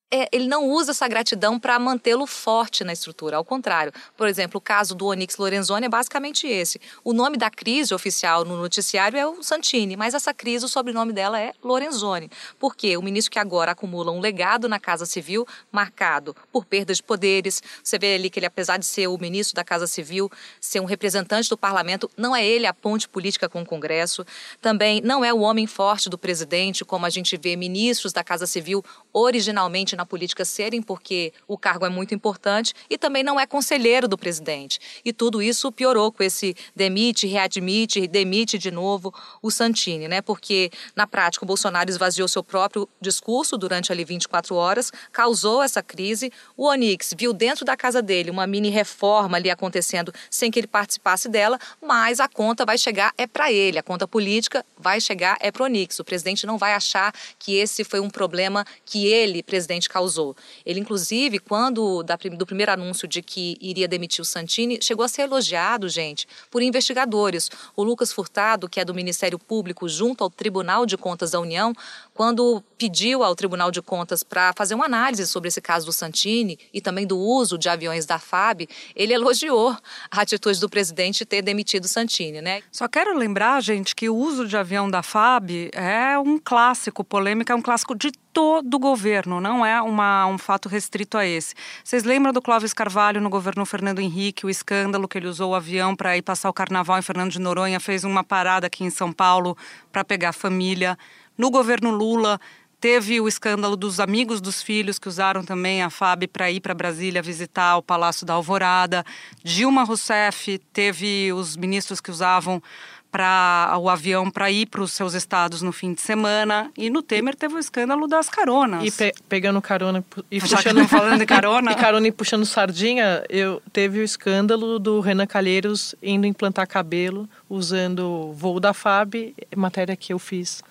é, 0.10 0.30
ele 0.32 0.48
não 0.48 0.70
usa 0.70 0.92
essa 0.92 1.08
gratidão 1.08 1.60
para 1.60 1.78
mantê-lo 1.78 2.26
forte 2.26 2.84
na 2.84 2.94
estrutura, 2.94 3.36
ao 3.36 3.44
contrário. 3.44 3.92
Por 4.16 4.28
exemplo, 4.28 4.58
o 4.58 4.62
caso 4.62 4.96
do 4.96 5.08
Onyx 5.08 5.36
Lorenzoni 5.38 5.86
é 5.86 5.90
basicamente 5.90 6.48
esse. 6.48 6.80
O 7.04 7.12
nome 7.12 7.36
da 7.36 7.50
crise 7.50 7.94
oficial 7.94 8.46
no 8.46 8.56
noticiário 8.56 9.20
é 9.20 9.28
o 9.28 9.44
Santini, 9.44 9.98
mas 9.98 10.14
essa 10.14 10.34
crise, 10.34 10.64
o 10.64 10.70
sobrenome 10.70 11.12
dela 11.12 11.40
é 11.40 11.52
Lorenzoni. 11.62 12.30
Por 12.58 12.76
quê? 12.76 12.96
O 12.96 13.02
ministro 13.02 13.32
que 13.32 13.40
agora 13.40 13.72
acumula 13.72 14.12
um 14.12 14.22
legado 14.22 14.70
na 14.70 14.80
Casa 14.80 15.06
Civil 15.06 15.46
marcado 15.72 16.34
por 16.54 16.64
perda 16.64 16.94
de 16.94 17.04
poderes. 17.04 17.62
Você 17.84 18.00
vê 18.00 18.16
ali 18.16 18.30
que 18.30 18.40
ele, 18.40 18.46
apesar 18.46 18.78
de 18.78 18.86
ser 18.86 19.08
o 19.08 19.18
ministro 19.18 19.56
da 19.56 19.64
Casa 19.64 19.88
Civil, 19.88 20.32
ser 20.62 20.80
um 20.80 20.86
representante 20.86 21.50
do 21.50 21.58
parlamento, 21.58 22.10
não 22.16 22.34
é 22.34 22.46
ele 22.46 22.66
a 22.66 22.74
ponte 22.74 23.10
política 23.10 23.50
com 23.50 23.62
o 23.62 23.66
Congresso. 23.66 24.26
Também 24.62 25.02
não 25.02 25.26
é 25.26 25.34
o 25.34 25.40
homem 25.40 25.68
forte 25.68 26.10
do 26.10 26.18
presidente, 26.18 26.86
como 26.86 27.06
a 27.06 27.10
gente 27.10 27.36
vê 27.36 27.58
ministros 27.58 28.14
da 28.14 28.24
Casa 28.24 28.48
Civil 28.48 28.84
originalmente 29.18 29.96
na 29.96 30.06
política 30.06 30.46
serem, 30.46 30.82
porque 30.82 31.34
o 31.48 31.58
cargo 31.58 31.86
é 31.86 31.90
muito 31.90 32.14
importante, 32.14 32.74
e 32.88 32.98
também 32.98 33.24
não 33.24 33.40
é 33.40 33.48
conselheiro 33.48 34.08
do 34.08 34.18
presidente. 34.18 34.80
E 35.04 35.12
tudo 35.12 35.42
isso 35.42 35.72
piorou 35.72 36.12
com 36.12 36.22
esse 36.22 36.56
demite, 36.76 37.26
readmite, 37.26 38.08
demite 38.08 38.60
de 38.60 38.70
novo 38.70 39.12
o 39.42 39.50
Santini, 39.50 40.08
né? 40.08 40.22
Porque, 40.22 40.70
na 40.96 41.08
prática, 41.08 41.44
o 41.44 41.48
Bolsonaro 41.48 41.90
esvaziou 41.90 42.28
seu 42.28 42.44
próprio 42.44 42.88
discurso 43.02 43.58
durante 43.58 43.92
ali 43.92 44.06
24 44.06 44.56
horas, 44.56 44.92
causou 45.12 45.64
essa 45.64 45.82
crise. 45.82 46.32
O 46.56 46.66
Onix 46.66 47.14
viu 47.18 47.34
dentro 47.34 47.66
da 47.66 47.76
casa 47.76 48.02
dele 48.02 48.30
uma 48.30 48.46
mini 48.46 48.70
reforma 48.70 49.38
ali 49.38 49.50
acontecendo 49.50 50.14
sem 50.30 50.52
que 50.52 50.60
ele 50.60 50.68
participasse 50.68 51.28
dela, 51.28 51.58
mas 51.82 52.20
a 52.20 52.28
conta 52.28 52.66
vai 52.66 52.78
chegar 52.78 53.14
é 53.18 53.26
para 53.26 53.52
ele, 53.52 53.80
a 53.80 53.84
conta 53.84 54.08
política 54.08 54.64
vai 54.78 55.02
chegar 55.02 55.38
é 55.40 55.52
para 55.52 55.64
o 55.64 55.66
Onix. 55.66 56.00
O 56.00 56.04
presidente 56.04 56.46
não 56.46 56.58
vai 56.58 56.74
achar 56.74 57.12
que 57.40 57.56
esse 57.56 57.84
foi 57.84 58.00
um 58.00 58.10
problema 58.10 58.66
que 58.86 59.07
ele, 59.08 59.42
presidente, 59.42 59.90
causou. 59.90 60.36
Ele, 60.66 60.80
inclusive, 60.80 61.40
quando 61.40 62.04
da, 62.04 62.16
do 62.16 62.46
primeiro 62.46 62.72
anúncio 62.72 63.08
de 63.08 63.22
que 63.22 63.58
iria 63.60 63.88
demitir 63.88 64.22
o 64.22 64.26
Santini, 64.26 64.80
chegou 64.82 65.04
a 65.04 65.08
ser 65.08 65.24
elogiado, 65.24 65.90
gente, 65.90 66.28
por 66.52 66.62
investigadores. 66.62 67.50
O 67.76 67.84
Lucas 67.84 68.12
Furtado, 68.12 68.70
que 68.70 68.80
é 68.80 68.86
do 68.86 68.94
Ministério 68.94 69.40
Público, 69.40 69.88
junto 69.88 70.24
ao 70.24 70.30
Tribunal 70.30 70.86
de 70.86 70.98
Contas 70.98 71.32
da 71.32 71.40
União, 71.40 71.74
quando 72.14 72.64
pediu 72.78 73.24
ao 73.24 73.36
Tribunal 73.36 73.72
de 73.72 73.82
Contas 73.82 74.24
para 74.24 74.54
fazer 74.56 74.76
uma 74.76 74.86
análise 74.86 75.26
sobre 75.28 75.48
esse 75.48 75.62
caso 75.62 75.86
do 75.86 75.94
Santini 75.94 76.60
e 76.74 76.82
também 76.82 77.06
do 77.06 77.18
uso 77.18 77.58
de 77.58 77.70
aviões 77.70 78.06
da 78.06 78.20
FAB, 78.20 78.68
ele 78.96 79.14
elogiou 79.14 79.76
a 80.12 80.22
atitude 80.22 80.60
do 80.60 80.70
presidente 80.70 81.26
ter 81.26 81.42
demitido 81.42 81.88
Santini, 81.88 82.42
né? 82.42 82.62
Só 82.72 82.88
quero 82.88 83.18
lembrar, 83.18 83.62
gente, 83.62 83.96
que 83.96 84.10
o 84.10 84.16
uso 84.16 84.48
de 84.48 84.58
avião 84.58 84.90
da 84.90 85.04
FAB 85.04 85.70
é 85.74 86.18
um 86.18 86.40
clássico, 86.40 87.04
polêmica, 87.04 87.54
é 87.54 87.56
um 87.56 87.62
clássico 87.62 87.96
de 87.96 88.12
todo 88.38 88.76
o 88.76 88.80
governo, 88.80 89.42
não 89.42 89.66
é 89.66 89.82
uma, 89.82 90.28
um 90.28 90.38
fato 90.38 90.70
restrito 90.70 91.18
a 91.18 91.26
esse. 91.26 91.56
Vocês 91.84 92.04
lembram 92.04 92.32
do 92.32 92.40
Clóvis 92.40 92.72
Carvalho 92.72 93.20
no 93.20 93.32
governo 93.32 93.66
Fernando 93.66 93.98
Henrique, 93.98 94.46
o 94.46 94.50
escândalo 94.50 95.08
que 95.08 95.18
ele 95.18 95.26
usou 95.26 95.54
o 95.54 95.56
avião 95.56 95.96
para 95.96 96.16
ir 96.16 96.22
passar 96.22 96.48
o 96.48 96.54
carnaval 96.54 97.00
em 97.00 97.02
Fernando 97.02 97.32
de 97.32 97.40
Noronha, 97.40 97.80
fez 97.80 98.04
uma 98.04 98.24
parada 98.24 98.68
aqui 98.68 98.84
em 98.84 98.92
São 98.92 99.12
Paulo 99.12 99.58
para 99.92 100.06
pegar 100.06 100.30
a 100.30 100.34
família. 100.34 100.96
No 101.36 101.50
governo 101.50 101.90
Lula, 101.90 102.40
teve 102.80 103.20
o 103.20 103.28
escândalo 103.28 103.76
dos 103.76 104.00
amigos 104.00 104.40
dos 104.40 104.62
filhos 104.62 105.00
que 105.00 105.08
usaram 105.08 105.44
também 105.44 105.82
a 105.82 105.90
FAB 105.90 106.28
para 106.28 106.52
ir 106.52 106.60
para 106.60 106.76
Brasília 106.76 107.24
visitar 107.24 107.78
o 107.78 107.82
Palácio 107.82 108.24
da 108.24 108.36
Alvorada. 108.36 109.04
Dilma 109.44 109.84
Rousseff 109.84 110.60
teve 110.72 111.34
os 111.34 111.58
ministros 111.58 112.00
que 112.00 112.12
usavam 112.12 112.62
para 113.12 113.76
o 113.80 113.90
avião 113.90 114.30
para 114.30 114.52
ir 114.52 114.66
para 114.68 114.82
os 114.82 114.92
seus 114.92 115.14
estados 115.14 115.62
no 115.62 115.72
fim 115.72 115.94
de 115.94 116.02
semana. 116.02 116.72
E 116.78 116.90
no 116.90 117.02
Temer 117.02 117.36
teve 117.36 117.56
o 117.56 117.60
escândalo 117.60 118.08
das 118.08 118.30
caronas. 118.30 118.84
E 118.84 118.92
pe 118.92 119.14
pegando 119.28 119.62
carona 119.62 120.04
e 120.30 120.40
Já 120.40 120.58
puxando 120.58 120.88
falando 120.88 121.20
de 121.20 121.26
carona. 121.26 121.72
e 121.74 121.76
carona 121.76 122.08
e 122.08 122.12
puxando 122.12 122.46
sardinha, 122.46 123.24
eu 123.30 123.62
teve 123.72 124.00
o 124.00 124.04
escândalo 124.04 124.80
do 124.80 125.00
Renan 125.00 125.28
Calheiros 125.28 125.96
indo 126.02 126.26
implantar 126.28 126.68
cabelo 126.68 127.30
usando 127.50 128.34
voo 128.34 128.60
da 128.60 128.74
FAB, 128.74 129.34
matéria 129.56 129.96
que 129.96 130.14
eu 130.14 130.20
fiz. 130.20 130.62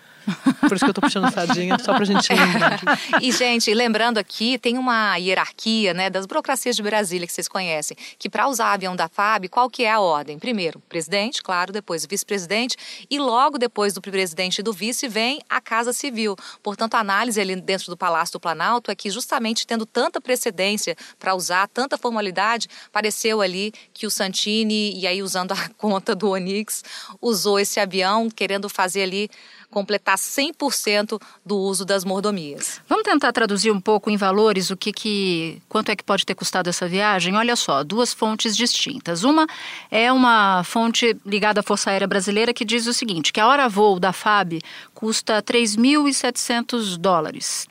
Por 0.60 0.76
isso 0.76 0.84
que 0.84 0.90
eu 0.90 0.94
tô 0.94 1.00
puxando 1.00 1.32
sardinha, 1.32 1.78
só 1.78 1.94
pra 1.94 2.04
gente 2.04 2.32
lembrar. 2.32 2.80
e, 3.22 3.30
gente, 3.32 3.72
lembrando 3.72 4.18
aqui, 4.18 4.58
tem 4.58 4.78
uma 4.78 5.16
hierarquia, 5.16 5.94
né, 5.94 6.10
das 6.10 6.26
burocracias 6.26 6.74
de 6.76 6.82
Brasília 6.82 7.26
que 7.26 7.32
vocês 7.32 7.48
conhecem, 7.48 7.96
que 8.18 8.28
para 8.28 8.48
usar 8.48 8.72
avião 8.72 8.96
da 8.96 9.08
FAB, 9.08 9.48
qual 9.48 9.70
que 9.70 9.84
é 9.84 9.90
a 9.90 10.00
ordem? 10.00 10.38
Primeiro, 10.38 10.80
presidente, 10.88 11.42
claro, 11.42 11.72
depois 11.72 12.04
vice-presidente 12.06 12.76
e 13.10 13.18
logo 13.18 13.58
depois 13.58 13.92
do 13.94 14.00
presidente 14.00 14.58
e 14.58 14.62
do 14.62 14.72
vice 14.72 15.08
vem 15.08 15.40
a 15.48 15.60
Casa 15.60 15.92
Civil. 15.92 16.36
Portanto, 16.62 16.94
a 16.94 17.00
análise 17.00 17.40
ali 17.40 17.56
dentro 17.56 17.86
do 17.86 17.96
Palácio 17.96 18.32
do 18.32 18.40
Planalto 18.40 18.90
é 18.90 18.94
que 18.94 19.10
justamente 19.10 19.66
tendo 19.66 19.86
tanta 19.86 20.20
precedência 20.20 20.96
para 21.18 21.34
usar, 21.34 21.68
tanta 21.68 21.96
formalidade, 21.96 22.68
pareceu 22.92 23.40
ali 23.40 23.72
que 23.92 24.06
o 24.06 24.10
Santini, 24.10 24.98
e 24.98 25.06
aí 25.06 25.22
usando 25.22 25.52
a 25.52 25.68
conta 25.76 26.14
do 26.14 26.30
Onix, 26.30 26.82
usou 27.20 27.58
esse 27.58 27.78
avião 27.78 28.28
querendo 28.28 28.68
fazer 28.68 29.02
ali 29.02 29.30
completar 29.76 30.16
100% 30.16 31.20
do 31.44 31.58
uso 31.58 31.84
das 31.84 32.02
mordomias. 32.02 32.80
Vamos 32.88 33.04
tentar 33.04 33.30
traduzir 33.30 33.70
um 33.70 33.78
pouco 33.78 34.08
em 34.08 34.16
valores 34.16 34.70
o 34.70 34.76
que, 34.76 34.90
que 34.90 35.60
quanto 35.68 35.90
é 35.90 35.96
que 35.96 36.02
pode 36.02 36.24
ter 36.24 36.34
custado 36.34 36.70
essa 36.70 36.88
viagem? 36.88 37.36
Olha 37.36 37.54
só, 37.54 37.84
duas 37.84 38.14
fontes 38.14 38.56
distintas. 38.56 39.22
Uma 39.22 39.46
é 39.90 40.10
uma 40.10 40.64
fonte 40.64 41.14
ligada 41.26 41.60
à 41.60 41.62
Força 41.62 41.90
Aérea 41.90 42.06
Brasileira 42.06 42.54
que 42.54 42.64
diz 42.64 42.86
o 42.86 42.94
seguinte, 42.94 43.34
que 43.34 43.38
a 43.38 43.46
hora 43.46 43.68
voo 43.68 44.00
da 44.00 44.14
FAB 44.14 44.60
custa 44.94 45.42
3.700 45.42 46.96
dólares 46.96 47.68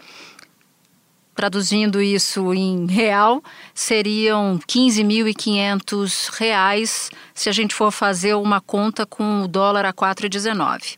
traduzindo 1.36 2.02
isso 2.02 2.54
em 2.54 2.86
real, 2.86 3.44
seriam 3.74 4.58
15.500 4.66 6.30
reais 6.32 7.12
se 7.34 7.50
a 7.50 7.52
gente 7.52 7.76
for 7.76 7.92
fazer 7.92 8.36
uma 8.36 8.62
conta 8.62 9.06
com 9.06 9.42
o 9.42 9.48
dólar 9.48 9.84
a 9.84 9.92
4,19. 9.92 10.96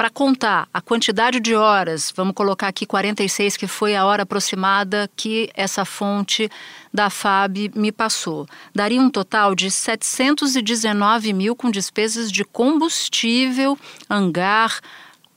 Para 0.00 0.08
contar 0.08 0.66
a 0.72 0.80
quantidade 0.80 1.38
de 1.40 1.54
horas, 1.54 2.10
vamos 2.16 2.32
colocar 2.34 2.68
aqui 2.68 2.86
46, 2.86 3.58
que 3.58 3.66
foi 3.66 3.94
a 3.94 4.06
hora 4.06 4.22
aproximada 4.22 5.10
que 5.14 5.50
essa 5.54 5.84
fonte 5.84 6.50
da 6.90 7.10
FAB 7.10 7.70
me 7.74 7.92
passou. 7.92 8.48
Daria 8.74 8.98
um 8.98 9.10
total 9.10 9.54
de 9.54 9.70
719 9.70 11.34
mil 11.34 11.54
com 11.54 11.70
despesas 11.70 12.32
de 12.32 12.46
combustível, 12.46 13.78
hangar, 14.08 14.80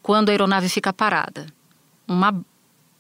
quando 0.02 0.30
a 0.30 0.32
aeronave 0.32 0.70
fica 0.70 0.94
parada. 0.94 1.46
Uma 2.08 2.34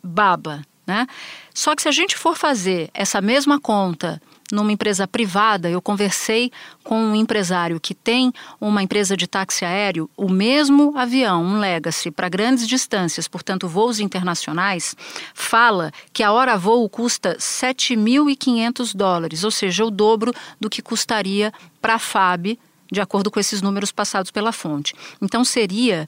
baba, 0.03 0.63
né? 0.85 1.07
Só 1.53 1.77
que 1.77 1.81
se 1.81 1.87
a 1.87 1.93
gente 1.93 2.17
for 2.17 2.35
fazer 2.35 2.89
essa 2.93 3.21
mesma 3.21 3.57
conta 3.57 4.21
numa 4.53 4.71
empresa 4.71 5.05
privada, 5.07 5.69
eu 5.69 5.81
conversei 5.81 6.51
com 6.83 6.95
um 6.95 7.15
empresário 7.15 7.79
que 7.79 7.95
tem 7.95 8.31
uma 8.61 8.83
empresa 8.83 9.17
de 9.17 9.25
táxi 9.27 9.65
aéreo, 9.65 10.07
o 10.15 10.29
mesmo 10.29 10.95
avião, 10.97 11.43
um 11.43 11.59
Legacy, 11.59 12.11
para 12.11 12.29
grandes 12.29 12.67
distâncias, 12.67 13.27
portanto 13.27 13.67
voos 13.67 13.99
internacionais, 13.99 14.95
fala 15.33 15.91
que 16.13 16.21
a 16.21 16.31
hora 16.31 16.55
voo 16.55 16.87
custa 16.87 17.35
7.500 17.37 18.95
dólares, 18.95 19.43
ou 19.43 19.49
seja, 19.49 19.83
o 19.83 19.89
dobro 19.89 20.31
do 20.59 20.69
que 20.69 20.83
custaria 20.83 21.51
para 21.81 21.95
a 21.95 21.99
FAB, 21.99 22.59
de 22.91 23.01
acordo 23.01 23.31
com 23.31 23.39
esses 23.39 23.59
números 23.61 23.91
passados 23.91 24.29
pela 24.29 24.51
fonte. 24.51 24.93
Então 25.19 25.43
seria 25.43 26.05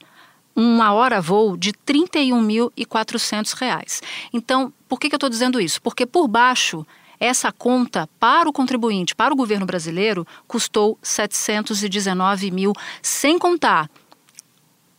uma 0.54 0.92
hora 0.92 1.20
voo 1.20 1.56
de 1.56 1.70
R$ 1.70 1.76
31.400. 1.84 4.00
Então, 4.32 4.72
por 4.88 5.00
que, 5.00 5.08
que 5.08 5.14
eu 5.14 5.18
estou 5.18 5.28
dizendo 5.28 5.60
isso? 5.60 5.82
Porque 5.82 6.06
por 6.06 6.28
baixo 6.28 6.86
essa 7.18 7.52
conta 7.52 8.08
para 8.20 8.48
o 8.48 8.52
contribuinte, 8.52 9.14
para 9.14 9.32
o 9.32 9.36
governo 9.36 9.66
brasileiro, 9.66 10.26
custou 10.46 10.98
719 11.02 12.50
mil, 12.50 12.72
sem 13.02 13.38
contar 13.38 13.90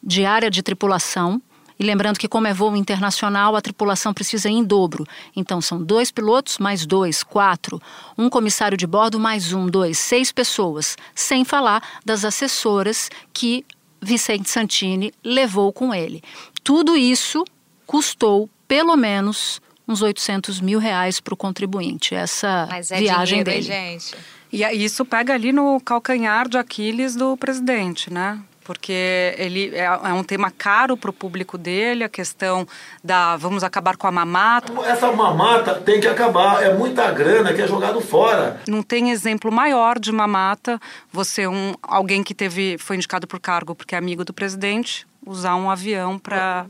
diária 0.02 0.50
de 0.50 0.62
tripulação. 0.62 1.42
E 1.80 1.84
lembrando 1.84 2.18
que, 2.18 2.28
como 2.28 2.48
é 2.48 2.54
voo 2.54 2.76
internacional, 2.76 3.56
a 3.56 3.62
tripulação 3.62 4.12
precisa 4.12 4.50
ir 4.50 4.54
em 4.54 4.64
dobro. 4.64 5.06
Então, 5.36 5.62
são 5.62 5.84
dois 5.84 6.10
pilotos 6.10 6.58
mais 6.58 6.88
dois, 6.88 7.22
quatro. 7.22 7.80
Um 8.18 8.32
comissário 8.32 8.76
de 8.76 8.88
bordo 8.88 9.20
mais 9.20 9.54
um, 9.54 9.68
dois, 9.68 10.00
seis 10.00 10.32
pessoas. 10.32 10.98
Sem 11.14 11.46
falar 11.46 11.84
das 12.04 12.26
assessoras 12.26 13.12
que 13.32 13.64
Vicente 14.02 14.50
Santini 14.50 15.14
levou 15.24 15.72
com 15.72 15.94
ele. 15.94 16.24
Tudo 16.64 16.98
isso 16.98 17.44
custou 17.86 18.50
pelo 18.68 18.96
menos 18.96 19.62
uns 19.88 20.01
800 20.01 20.60
mil 20.62 20.79
reais 20.79 21.20
para 21.20 21.34
o 21.34 21.38
contribuinte, 21.38 22.13
essa 22.13 22.67
é 22.72 23.00
viagem 23.00 23.44
dinheiro, 23.44 23.50
dele. 23.50 23.62
Gente. 23.62 24.15
E 24.51 24.63
isso 24.84 25.06
pega 25.06 25.34
ali 25.34 25.51
no 25.51 25.79
calcanhar 25.82 26.48
de 26.48 26.58
Aquiles 26.58 27.15
do 27.15 27.36
presidente, 27.38 28.12
né? 28.12 28.39
porque 28.67 29.34
ele 29.38 29.74
é, 29.74 29.86
é 29.86 30.13
um 30.13 30.25
tema 30.25 30.51
caro 30.51 30.98
para 30.98 31.10
o 31.10 31.13
público 31.13 31.58
dele, 31.58 32.03
a 32.03 32.10
questão 32.10 32.67
da 33.01 33.38
vamos 33.38 33.63
acabar 33.63 33.96
com 33.96 34.06
a 34.08 34.12
mamata. 34.12 34.74
Essa 34.86 35.10
mamata 35.10 35.75
tem 35.75 36.01
que 36.01 36.08
acabar, 36.08 36.62
é 36.62 36.74
muita 36.74 37.10
grana 37.12 37.53
que 37.53 37.62
é 37.62 37.67
jogado 37.67 38.01
fora. 38.01 38.60
Não 38.67 38.84
tem 38.84 39.10
exemplo 39.12 39.50
maior 39.50 39.98
de 39.98 40.12
mamata, 40.12 40.82
você 41.10 41.48
um 41.48 41.74
alguém 41.82 42.22
que 42.22 42.36
teve 42.36 42.77
foi 42.77 42.98
indicado 42.98 43.25
por 43.25 43.39
cargo 43.39 43.74
porque 43.74 43.96
é 43.96 43.98
amigo 43.98 44.25
do 44.25 44.34
presidente, 44.34 45.08
usar 45.28 45.56
um 45.56 45.70
avião 45.70 46.18
para 46.18 46.66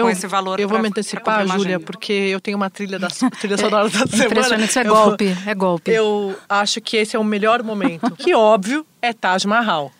com 0.00 0.10
esse 0.10 0.26
valor. 0.26 0.60
Eu 0.60 0.68
vou 0.68 0.76
pra, 0.76 0.82
me 0.82 0.88
antecipar, 0.88 1.46
Júlia, 1.46 1.80
porque 1.80 2.12
eu 2.12 2.40
tenho 2.40 2.56
uma 2.56 2.68
trilha 2.68 2.98
da 2.98 3.08
trilha 3.08 3.56
sonora 3.56 3.88
da 3.88 4.06
semana. 4.06 4.26
Impressionante, 4.26 4.68
isso 4.68 4.78
é 4.78 4.84
golpe, 4.84 5.36
é 5.46 5.54
golpe. 5.54 5.90
Eu 5.90 6.36
acho 6.48 6.80
que 6.80 6.96
esse 6.96 7.16
é 7.16 7.18
o 7.18 7.24
melhor 7.24 7.62
momento. 7.62 8.10
que 8.16 8.34
óbvio 8.34 8.86
é 9.00 9.12
Taj 9.12 9.46
Mahal. 9.46 9.92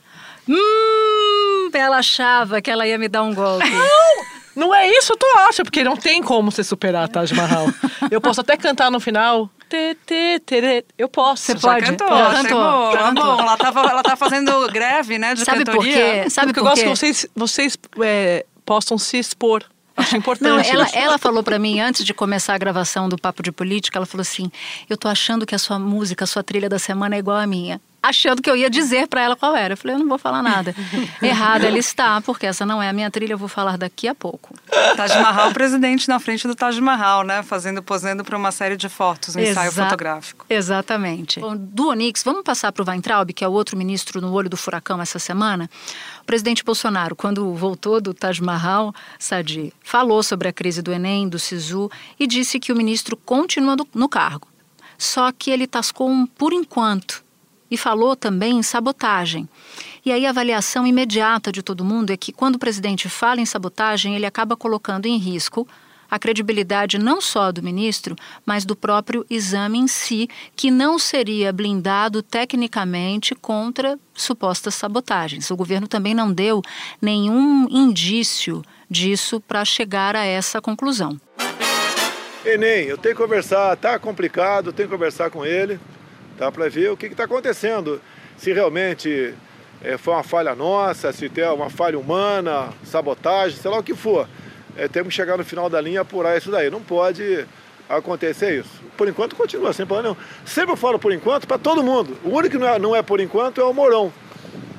Hum, 0.48 1.70
ela 1.72 1.98
achava 1.98 2.60
que 2.60 2.70
ela 2.70 2.86
ia 2.86 2.98
me 2.98 3.08
dar 3.08 3.22
um 3.22 3.34
golpe. 3.34 3.70
Não, 3.70 4.24
não 4.54 4.74
é 4.74 4.88
isso, 4.88 5.16
tu 5.16 5.26
acha, 5.48 5.62
porque 5.64 5.82
não 5.84 5.96
tem 5.96 6.22
como 6.22 6.50
você 6.50 6.62
superar 6.64 7.08
Taj 7.08 7.32
Mahal. 7.34 7.66
Eu 8.10 8.20
posso 8.20 8.40
até 8.40 8.56
cantar 8.56 8.90
no 8.90 9.00
final. 9.00 9.48
Tê, 9.68 9.96
tê, 10.06 10.38
tê, 10.44 10.84
eu 10.98 11.08
posso. 11.08 11.44
Você 11.44 11.54
pode? 11.56 11.86
Cantou, 11.86 12.08
Já 12.08 12.26
achei 12.28 12.42
cantou, 12.42 12.60
bom, 12.62 12.92
já 12.92 12.98
cantou. 12.98 13.24
bom. 13.36 13.42
Ela, 13.42 13.56
tava, 13.56 13.80
ela 13.80 14.02
tá 14.02 14.16
fazendo 14.16 14.66
greve, 14.70 15.18
né, 15.18 15.34
de 15.34 15.44
Sabe 15.44 15.64
por 15.64 15.72
cantoria. 15.72 16.24
quê? 16.24 16.30
Sabe 16.30 16.48
Porque 16.48 16.60
por 16.60 16.66
eu 16.66 16.70
gosto 16.70 16.82
quê? 16.82 16.90
que 16.90 16.96
vocês, 16.96 17.26
vocês 17.34 17.78
é, 18.02 18.44
possam 18.66 18.98
se 18.98 19.18
expor. 19.18 19.64
Acho 19.96 20.16
importante. 20.16 20.48
Não, 20.50 20.58
ela, 20.60 20.88
ela 20.94 21.18
falou 21.18 21.42
pra 21.42 21.58
mim 21.58 21.80
antes 21.80 22.04
de 22.04 22.12
começar 22.14 22.54
a 22.54 22.58
gravação 22.58 23.08
do 23.08 23.18
Papo 23.18 23.42
de 23.42 23.52
Política, 23.52 23.98
ela 23.98 24.06
falou 24.06 24.22
assim: 24.22 24.50
"Eu 24.88 24.96
tô 24.96 25.06
achando 25.06 25.44
que 25.46 25.54
a 25.54 25.58
sua 25.58 25.78
música, 25.78 26.24
a 26.24 26.26
sua 26.26 26.42
trilha 26.42 26.68
da 26.68 26.78
semana 26.78 27.14
é 27.14 27.18
igual 27.18 27.36
à 27.36 27.46
minha". 27.46 27.78
Achando 28.02 28.42
que 28.42 28.50
eu 28.50 28.56
ia 28.56 28.68
dizer 28.68 29.06
pra 29.06 29.22
ela 29.22 29.36
qual 29.36 29.54
era. 29.54 29.74
Eu 29.74 29.76
falei: 29.76 29.94
"Eu 29.96 30.00
não 30.00 30.08
vou 30.08 30.18
falar 30.18 30.42
nada". 30.42 30.74
Errada 31.22 31.66
ela 31.66 31.78
está, 31.78 32.20
porque 32.20 32.46
essa 32.46 32.66
não 32.66 32.82
é 32.82 32.88
a 32.88 32.92
minha 32.92 33.10
trilha, 33.10 33.34
eu 33.34 33.38
vou 33.38 33.48
falar 33.48 33.78
daqui 33.78 34.08
a 34.08 34.14
pouco. 34.14 34.54
Taj 34.96 35.14
Mahal, 35.20 35.52
presidente 35.52 36.08
na 36.08 36.18
frente 36.18 36.48
do 36.48 36.54
Taj 36.54 36.80
Mahal, 36.80 37.22
né? 37.22 37.42
Fazendo, 37.42 37.82
posando 37.82 38.24
para 38.24 38.36
uma 38.36 38.50
série 38.50 38.76
de 38.76 38.88
fotos, 38.88 39.36
um 39.36 39.40
ensaio 39.40 39.68
Exa- 39.68 39.84
fotográfico. 39.84 40.44
Exatamente. 40.50 41.38
Bom, 41.38 41.56
do 41.56 41.88
Onix, 41.88 42.22
vamos 42.24 42.42
passar 42.42 42.72
para 42.72 42.82
o 42.82 42.86
Weintraub, 42.88 43.30
que 43.32 43.44
é 43.44 43.48
o 43.48 43.52
outro 43.52 43.76
ministro 43.76 44.20
no 44.20 44.32
olho 44.32 44.50
do 44.50 44.56
furacão 44.56 45.00
essa 45.00 45.18
semana. 45.18 45.70
O 46.20 46.24
presidente 46.24 46.64
Bolsonaro, 46.64 47.14
quando 47.14 47.54
voltou 47.54 48.00
do 48.00 48.12
Taj 48.12 48.42
Mahal, 48.42 48.94
Sadi, 49.18 49.72
falou 49.82 50.22
sobre 50.22 50.48
a 50.48 50.52
crise 50.52 50.82
do 50.82 50.92
Enem, 50.92 51.28
do 51.28 51.38
SISU, 51.38 51.90
e 52.18 52.26
disse 52.26 52.58
que 52.58 52.72
o 52.72 52.76
ministro 52.76 53.16
continua 53.16 53.76
no 53.94 54.08
cargo. 54.08 54.48
Só 54.98 55.32
que 55.32 55.50
ele 55.50 55.66
tascou 55.66 56.08
um 56.08 56.26
por 56.26 56.52
enquanto 56.52 57.21
e 57.72 57.76
falou 57.78 58.14
também 58.14 58.58
em 58.58 58.62
sabotagem. 58.62 59.48
E 60.04 60.12
aí 60.12 60.26
a 60.26 60.28
avaliação 60.28 60.86
imediata 60.86 61.50
de 61.50 61.62
todo 61.62 61.82
mundo 61.82 62.12
é 62.12 62.18
que 62.18 62.30
quando 62.30 62.56
o 62.56 62.58
presidente 62.58 63.08
fala 63.08 63.40
em 63.40 63.46
sabotagem, 63.46 64.14
ele 64.14 64.26
acaba 64.26 64.54
colocando 64.54 65.06
em 65.06 65.16
risco 65.16 65.66
a 66.10 66.18
credibilidade 66.18 66.98
não 66.98 67.22
só 67.22 67.50
do 67.50 67.62
ministro, 67.62 68.14
mas 68.44 68.66
do 68.66 68.76
próprio 68.76 69.24
exame 69.30 69.78
em 69.78 69.88
si, 69.88 70.28
que 70.54 70.70
não 70.70 70.98
seria 70.98 71.50
blindado 71.50 72.22
tecnicamente 72.22 73.34
contra 73.34 73.98
supostas 74.12 74.74
sabotagens. 74.74 75.50
O 75.50 75.56
governo 75.56 75.88
também 75.88 76.12
não 76.12 76.30
deu 76.30 76.60
nenhum 77.00 77.66
indício 77.70 78.62
disso 78.90 79.40
para 79.40 79.64
chegar 79.64 80.14
a 80.14 80.26
essa 80.26 80.60
conclusão. 80.60 81.18
Enem, 82.44 82.84
eu 82.84 82.98
tenho 82.98 83.14
que 83.14 83.22
conversar, 83.22 83.74
tá 83.78 83.98
complicado, 83.98 84.74
tenho 84.74 84.90
que 84.90 84.94
conversar 84.94 85.30
com 85.30 85.46
ele, 85.46 85.80
tá? 86.42 86.50
Para 86.50 86.68
ver 86.68 86.90
o 86.90 86.96
que 86.96 87.06
está 87.06 87.24
acontecendo. 87.24 88.00
Se 88.36 88.52
realmente 88.52 89.32
eh, 89.80 89.96
foi 89.96 90.14
uma 90.14 90.24
falha 90.24 90.54
nossa, 90.56 91.12
se 91.12 91.28
tem 91.28 91.44
uma 91.44 91.70
falha 91.70 91.96
humana, 91.96 92.70
sabotagem, 92.84 93.56
sei 93.56 93.70
lá 93.70 93.78
o 93.78 93.82
que 93.82 93.94
for. 93.94 94.28
Eh, 94.76 94.88
temos 94.88 95.10
que 95.10 95.14
chegar 95.14 95.38
no 95.38 95.44
final 95.44 95.70
da 95.70 95.80
linha 95.80 95.96
e 95.96 95.98
apurar 95.98 96.36
isso 96.36 96.50
daí. 96.50 96.68
Não 96.68 96.82
pode 96.82 97.46
acontecer 97.88 98.58
isso. 98.58 98.82
Por 98.96 99.06
enquanto 99.08 99.36
continua 99.36 99.72
sem 99.72 99.86
problema 99.86 100.14
nenhum. 100.14 100.26
Sempre 100.44 100.72
eu 100.72 100.76
falo 100.76 100.98
por 100.98 101.12
enquanto 101.12 101.46
para 101.46 101.58
todo 101.58 101.82
mundo. 101.82 102.18
O 102.24 102.30
único 102.30 102.56
que 102.56 102.58
não 102.58 102.68
é, 102.68 102.78
não 102.78 102.96
é 102.96 103.02
por 103.02 103.20
enquanto 103.20 103.60
é 103.60 103.64
o 103.64 103.72
Mourão. 103.72 104.12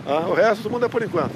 Ah, 0.06 0.26
o 0.28 0.34
resto 0.34 0.64
todo 0.64 0.72
mundo 0.74 0.86
é 0.86 0.90
por 0.90 1.02
enquanto. 1.02 1.34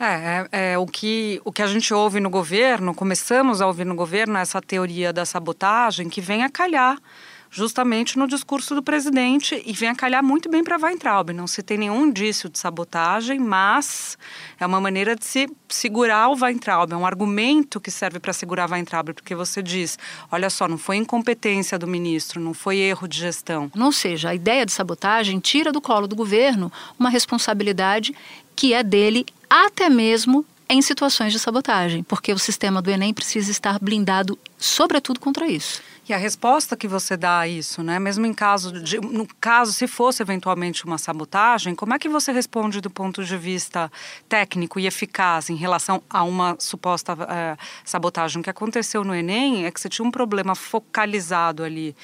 É, 0.00 0.46
é, 0.52 0.72
é 0.72 0.78
o, 0.78 0.86
que, 0.86 1.40
o 1.44 1.52
que 1.52 1.62
a 1.62 1.66
gente 1.66 1.92
ouve 1.92 2.18
no 2.18 2.30
governo, 2.30 2.94
começamos 2.94 3.60
a 3.60 3.66
ouvir 3.66 3.84
no 3.84 3.94
governo, 3.94 4.36
é 4.36 4.40
essa 4.40 4.60
teoria 4.60 5.12
da 5.12 5.24
sabotagem 5.24 6.08
que 6.08 6.20
vem 6.20 6.42
a 6.42 6.50
calhar 6.50 6.98
justamente 7.54 8.18
no 8.18 8.26
discurso 8.26 8.74
do 8.74 8.82
presidente 8.82 9.62
e 9.64 9.72
vem 9.72 9.88
a 9.88 9.94
calhar 9.94 10.24
muito 10.24 10.50
bem 10.50 10.64
para 10.64 10.76
Weintraub. 10.76 11.30
Não 11.30 11.46
se 11.46 11.62
tem 11.62 11.78
nenhum 11.78 12.06
indício 12.06 12.48
de 12.48 12.58
sabotagem, 12.58 13.38
mas 13.38 14.18
é 14.58 14.66
uma 14.66 14.80
maneira 14.80 15.14
de 15.14 15.24
se 15.24 15.48
segurar 15.68 16.28
o 16.30 16.34
Weintraub, 16.34 16.92
é 16.92 16.96
um 16.96 17.06
argumento 17.06 17.80
que 17.80 17.92
serve 17.92 18.18
para 18.18 18.32
segurar 18.32 18.68
Weintraub, 18.68 19.14
porque 19.14 19.36
você 19.36 19.62
diz, 19.62 19.96
olha 20.32 20.50
só, 20.50 20.66
não 20.66 20.76
foi 20.76 20.96
incompetência 20.96 21.78
do 21.78 21.86
ministro, 21.86 22.40
não 22.40 22.52
foi 22.52 22.78
erro 22.78 23.06
de 23.06 23.18
gestão. 23.18 23.70
Ou 23.78 23.92
seja, 23.92 24.30
a 24.30 24.34
ideia 24.34 24.66
de 24.66 24.72
sabotagem 24.72 25.38
tira 25.38 25.70
do 25.70 25.80
colo 25.80 26.08
do 26.08 26.16
governo 26.16 26.72
uma 26.98 27.08
responsabilidade 27.08 28.12
que 28.56 28.74
é 28.74 28.82
dele 28.82 29.24
até 29.48 29.88
mesmo 29.88 30.44
em 30.68 30.80
situações 30.80 31.32
de 31.32 31.38
sabotagem, 31.38 32.02
porque 32.02 32.32
o 32.32 32.38
sistema 32.38 32.80
do 32.80 32.90
Enem 32.90 33.12
precisa 33.12 33.50
estar 33.50 33.78
blindado, 33.78 34.38
sobretudo 34.56 35.20
contra 35.20 35.46
isso. 35.46 35.82
E 36.06 36.12
a 36.12 36.18
resposta 36.18 36.76
que 36.76 36.86
você 36.86 37.16
dá 37.16 37.40
a 37.40 37.48
isso, 37.48 37.82
né? 37.82 37.98
Mesmo 37.98 38.26
em 38.26 38.34
caso 38.34 38.70
de, 38.82 39.00
no 39.00 39.26
caso 39.40 39.72
se 39.72 39.86
fosse 39.86 40.22
eventualmente 40.22 40.84
uma 40.84 40.98
sabotagem, 40.98 41.74
como 41.74 41.94
é 41.94 41.98
que 41.98 42.10
você 42.10 42.30
responde 42.30 42.78
do 42.82 42.90
ponto 42.90 43.24
de 43.24 43.36
vista 43.38 43.90
técnico 44.28 44.78
e 44.78 44.86
eficaz 44.86 45.48
em 45.48 45.56
relação 45.56 46.02
a 46.10 46.22
uma 46.22 46.56
suposta 46.58 47.16
eh, 47.26 47.56
sabotagem? 47.86 48.40
O 48.40 48.44
que 48.44 48.50
aconteceu 48.50 49.02
no 49.02 49.14
Enem 49.14 49.64
é 49.64 49.70
que 49.70 49.80
você 49.80 49.88
tinha 49.88 50.06
um 50.06 50.10
problema 50.10 50.54
focalizado 50.54 51.64
ali 51.64 51.96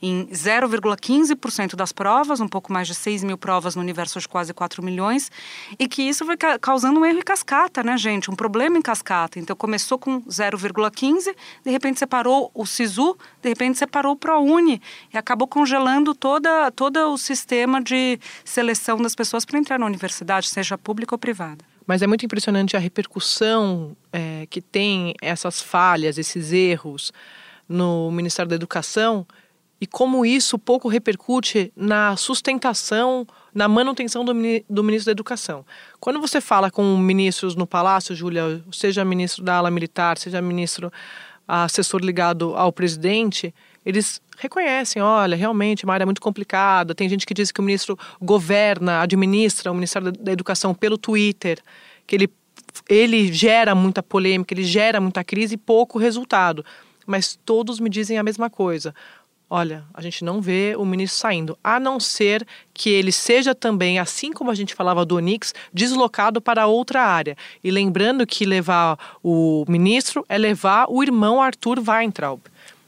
em 0.00 0.26
0,15% 0.26 1.74
das 1.74 1.92
provas, 1.92 2.40
um 2.40 2.46
pouco 2.48 2.72
mais 2.72 2.86
de 2.86 2.94
6 2.94 3.24
mil 3.24 3.36
provas 3.36 3.74
no 3.74 3.82
universo 3.82 4.20
de 4.20 4.28
quase 4.28 4.54
4 4.54 4.82
milhões, 4.82 5.30
e 5.78 5.88
que 5.88 6.02
isso 6.02 6.24
foi 6.24 6.36
ca- 6.36 6.58
causando 6.58 7.00
um 7.00 7.04
erro 7.04 7.18
em 7.18 7.22
cascata, 7.22 7.82
né, 7.82 7.96
gente? 7.98 8.30
Um 8.30 8.36
problema 8.36 8.78
em 8.78 8.82
cascata. 8.82 9.38
Então 9.38 9.56
começou 9.56 9.98
com 9.98 10.22
0,15, 10.22 11.34
de 11.64 11.70
repente 11.70 11.98
separou 11.98 12.50
o 12.54 12.64
SISU, 12.64 13.16
de 13.42 13.48
repente 13.48 13.78
separou 13.78 14.12
o 14.12 14.16
ProUni, 14.16 14.80
e 15.12 15.18
acabou 15.18 15.48
congelando 15.48 16.14
toda, 16.14 16.70
todo 16.70 16.96
o 17.12 17.18
sistema 17.18 17.82
de 17.82 18.20
seleção 18.44 19.02
das 19.02 19.14
pessoas 19.14 19.44
para 19.44 19.58
entrar 19.58 19.78
na 19.78 19.86
universidade, 19.86 20.48
seja 20.48 20.78
pública 20.78 21.14
ou 21.14 21.18
privada. 21.18 21.64
Mas 21.86 22.02
é 22.02 22.06
muito 22.06 22.24
impressionante 22.24 22.76
a 22.76 22.78
repercussão 22.78 23.96
é, 24.12 24.46
que 24.50 24.60
tem 24.60 25.14
essas 25.22 25.60
falhas, 25.60 26.18
esses 26.18 26.52
erros 26.52 27.12
no 27.68 28.10
Ministério 28.10 28.48
da 28.48 28.54
Educação 28.54 29.26
e 29.80 29.86
como 29.86 30.26
isso 30.26 30.58
pouco 30.58 30.88
repercute 30.88 31.72
na 31.76 32.16
sustentação, 32.16 33.26
na 33.54 33.68
manutenção 33.68 34.24
do, 34.24 34.32
do 34.68 34.84
ministro 34.84 35.06
da 35.06 35.12
Educação. 35.12 35.64
Quando 36.00 36.20
você 36.20 36.40
fala 36.40 36.70
com 36.70 36.96
ministros 36.96 37.54
no 37.54 37.66
Palácio, 37.66 38.14
Júlia, 38.14 38.62
seja 38.72 39.04
ministro 39.04 39.44
da 39.44 39.56
ala 39.56 39.70
militar, 39.70 40.18
seja 40.18 40.42
ministro 40.42 40.92
assessor 41.46 42.00
ligado 42.00 42.54
ao 42.54 42.72
presidente, 42.72 43.54
eles 43.86 44.20
reconhecem, 44.36 45.00
olha, 45.00 45.36
realmente 45.36 45.84
uma 45.84 45.94
área 45.94 46.04
muito 46.04 46.20
complicada. 46.20 46.94
Tem 46.94 47.08
gente 47.08 47.24
que 47.24 47.32
diz 47.32 47.50
que 47.50 47.60
o 47.60 47.62
ministro 47.62 47.98
governa, 48.20 49.00
administra 49.00 49.72
o 49.72 49.74
Ministério 49.74 50.12
da 50.12 50.32
Educação 50.32 50.74
pelo 50.74 50.98
Twitter, 50.98 51.58
que 52.06 52.14
ele, 52.14 52.32
ele 52.88 53.32
gera 53.32 53.74
muita 53.74 54.02
polêmica, 54.02 54.52
ele 54.52 54.64
gera 54.64 55.00
muita 55.00 55.24
crise 55.24 55.54
e 55.54 55.58
pouco 55.58 55.98
resultado. 55.98 56.64
Mas 57.06 57.38
todos 57.42 57.80
me 57.80 57.88
dizem 57.88 58.18
a 58.18 58.22
mesma 58.22 58.50
coisa. 58.50 58.94
Olha, 59.50 59.84
a 59.94 60.02
gente 60.02 60.22
não 60.24 60.42
vê 60.42 60.74
o 60.76 60.84
ministro 60.84 61.18
saindo, 61.18 61.58
a 61.64 61.80
não 61.80 61.98
ser 61.98 62.46
que 62.74 62.90
ele 62.90 63.10
seja 63.10 63.54
também, 63.54 63.98
assim 63.98 64.30
como 64.30 64.50
a 64.50 64.54
gente 64.54 64.74
falava 64.74 65.06
do 65.06 65.16
Onix, 65.16 65.54
deslocado 65.72 66.38
para 66.38 66.66
outra 66.66 67.02
área. 67.02 67.34
E 67.64 67.70
lembrando 67.70 68.26
que 68.26 68.44
levar 68.44 68.98
o 69.24 69.64
ministro 69.66 70.22
é 70.28 70.36
levar 70.36 70.86
o 70.90 71.02
irmão 71.02 71.40
Arthur 71.40 71.78
Weintraub. 71.80 72.40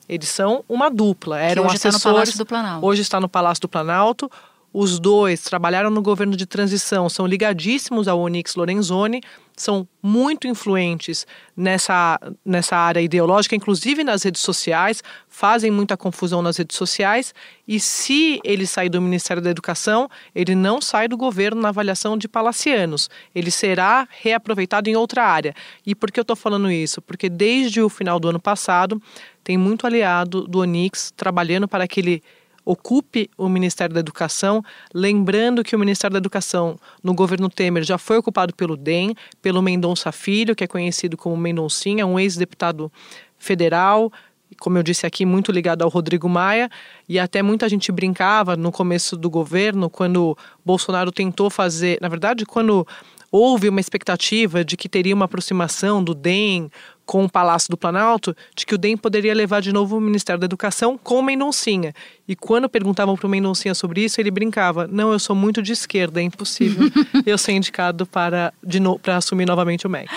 Eles 0.06 0.28
são 0.28 0.62
uma 0.68 0.90
dupla, 0.90 1.40
eram 1.40 1.64
hoje 1.64 1.76
está 1.76 1.88
no 1.88 1.96
assessores. 1.96 2.16
Palácio 2.16 2.38
do 2.38 2.46
Planalto. 2.46 2.86
Hoje 2.86 3.02
está 3.02 3.20
no 3.20 3.28
Palácio 3.28 3.62
do 3.62 3.68
Planalto. 3.68 4.30
Os 4.72 5.00
dois 5.00 5.40
trabalharam 5.42 5.90
no 5.90 6.02
governo 6.02 6.36
de 6.36 6.46
transição, 6.46 7.08
são 7.08 7.26
ligadíssimos 7.26 8.06
ao 8.06 8.20
Onyx 8.20 8.54
Lorenzoni, 8.54 9.22
são 9.56 9.86
muito 10.02 10.46
influentes 10.46 11.26
nessa, 11.56 12.18
nessa 12.44 12.76
área 12.76 13.00
ideológica, 13.00 13.54
inclusive 13.54 14.02
nas 14.02 14.22
redes 14.22 14.40
sociais, 14.40 15.02
fazem 15.28 15.70
muita 15.70 15.96
confusão 15.96 16.40
nas 16.40 16.56
redes 16.56 16.76
sociais. 16.76 17.34
E 17.68 17.78
se 17.78 18.40
ele 18.44 18.66
sair 18.66 18.88
do 18.88 19.00
Ministério 19.00 19.42
da 19.42 19.50
Educação, 19.50 20.08
ele 20.34 20.54
não 20.54 20.80
sai 20.80 21.08
do 21.08 21.16
governo 21.16 21.60
na 21.60 21.68
avaliação 21.68 22.16
de 22.16 22.28
palacianos. 22.28 23.10
Ele 23.34 23.50
será 23.50 24.08
reaproveitado 24.10 24.88
em 24.88 24.96
outra 24.96 25.24
área. 25.24 25.54
E 25.86 25.94
por 25.94 26.10
que 26.10 26.18
eu 26.18 26.22
estou 26.22 26.36
falando 26.36 26.70
isso? 26.70 27.02
Porque 27.02 27.28
desde 27.28 27.82
o 27.82 27.88
final 27.88 28.18
do 28.18 28.28
ano 28.28 28.40
passado, 28.40 29.00
tem 29.44 29.58
muito 29.58 29.86
aliado 29.86 30.46
do 30.46 30.60
Onyx 30.60 31.12
trabalhando 31.16 31.68
para 31.68 31.86
que 31.86 32.00
ele 32.00 32.22
ocupe 32.70 33.28
o 33.36 33.48
Ministério 33.48 33.92
da 33.92 33.98
Educação, 33.98 34.62
lembrando 34.94 35.64
que 35.64 35.74
o 35.74 35.78
Ministério 35.78 36.12
da 36.12 36.18
Educação 36.18 36.78
no 37.02 37.12
governo 37.12 37.48
Temer 37.48 37.82
já 37.82 37.98
foi 37.98 38.16
ocupado 38.16 38.54
pelo 38.54 38.76
DEM, 38.76 39.14
pelo 39.42 39.60
Mendonça 39.60 40.12
Filho, 40.12 40.54
que 40.54 40.62
é 40.62 40.68
conhecido 40.68 41.16
como 41.16 41.36
Mendoncinha, 41.36 42.06
um 42.06 42.18
ex-deputado 42.18 42.92
federal, 43.36 44.12
como 44.60 44.78
eu 44.78 44.84
disse 44.84 45.04
aqui, 45.04 45.26
muito 45.26 45.50
ligado 45.50 45.82
ao 45.82 45.88
Rodrigo 45.88 46.28
Maia, 46.28 46.70
e 47.08 47.18
até 47.18 47.42
muita 47.42 47.68
gente 47.68 47.90
brincava 47.90 48.56
no 48.56 48.70
começo 48.70 49.16
do 49.16 49.28
governo, 49.28 49.90
quando 49.90 50.38
Bolsonaro 50.64 51.10
tentou 51.10 51.50
fazer, 51.50 51.98
na 52.00 52.08
verdade, 52.08 52.46
quando 52.46 52.86
houve 53.32 53.68
uma 53.68 53.80
expectativa 53.80 54.64
de 54.64 54.76
que 54.76 54.88
teria 54.88 55.14
uma 55.14 55.24
aproximação 55.24 56.02
do 56.02 56.14
DEM 56.14 56.70
com 57.10 57.24
o 57.24 57.28
Palácio 57.28 57.68
do 57.68 57.76
Planalto, 57.76 58.36
de 58.54 58.64
que 58.64 58.72
o 58.72 58.78
DEM 58.78 58.96
poderia 58.96 59.34
levar 59.34 59.60
de 59.60 59.72
novo 59.72 59.96
o 59.96 60.00
Ministério 60.00 60.38
da 60.38 60.44
Educação 60.44 60.96
com 60.96 61.18
o 61.18 61.22
Mendoncinha. 61.24 61.92
E 62.28 62.36
quando 62.36 62.68
perguntavam 62.68 63.16
para 63.16 63.26
o 63.26 63.28
Mendoncinha 63.28 63.74
sobre 63.74 64.04
isso, 64.04 64.20
ele 64.20 64.30
brincava: 64.30 64.86
Não, 64.86 65.10
eu 65.10 65.18
sou 65.18 65.34
muito 65.34 65.60
de 65.60 65.72
esquerda, 65.72 66.20
é 66.20 66.22
impossível 66.22 66.88
eu 67.26 67.36
ser 67.36 67.50
indicado 67.50 68.06
para, 68.06 68.54
de 68.64 68.78
no, 68.78 68.96
para 68.96 69.16
assumir 69.16 69.44
novamente 69.44 69.88
o 69.88 69.90
MEC. 69.90 70.08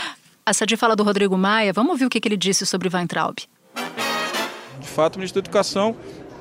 A 0.45 0.53
Sadi 0.53 0.77
fala 0.77 0.95
do 0.95 1.01
Rodrigo 1.01 1.35
Maia, 1.35 1.73
vamos 1.73 1.93
ouvir 1.93 2.05
o 2.05 2.09
que, 2.11 2.21
que 2.21 2.27
ele 2.27 2.37
disse 2.37 2.63
sobre 2.63 2.87
Weintraub. 2.93 3.37
De 4.79 4.87
fato, 4.87 5.15
o 5.15 5.17
ministro 5.17 5.41
da 5.41 5.47
Educação 5.47 5.95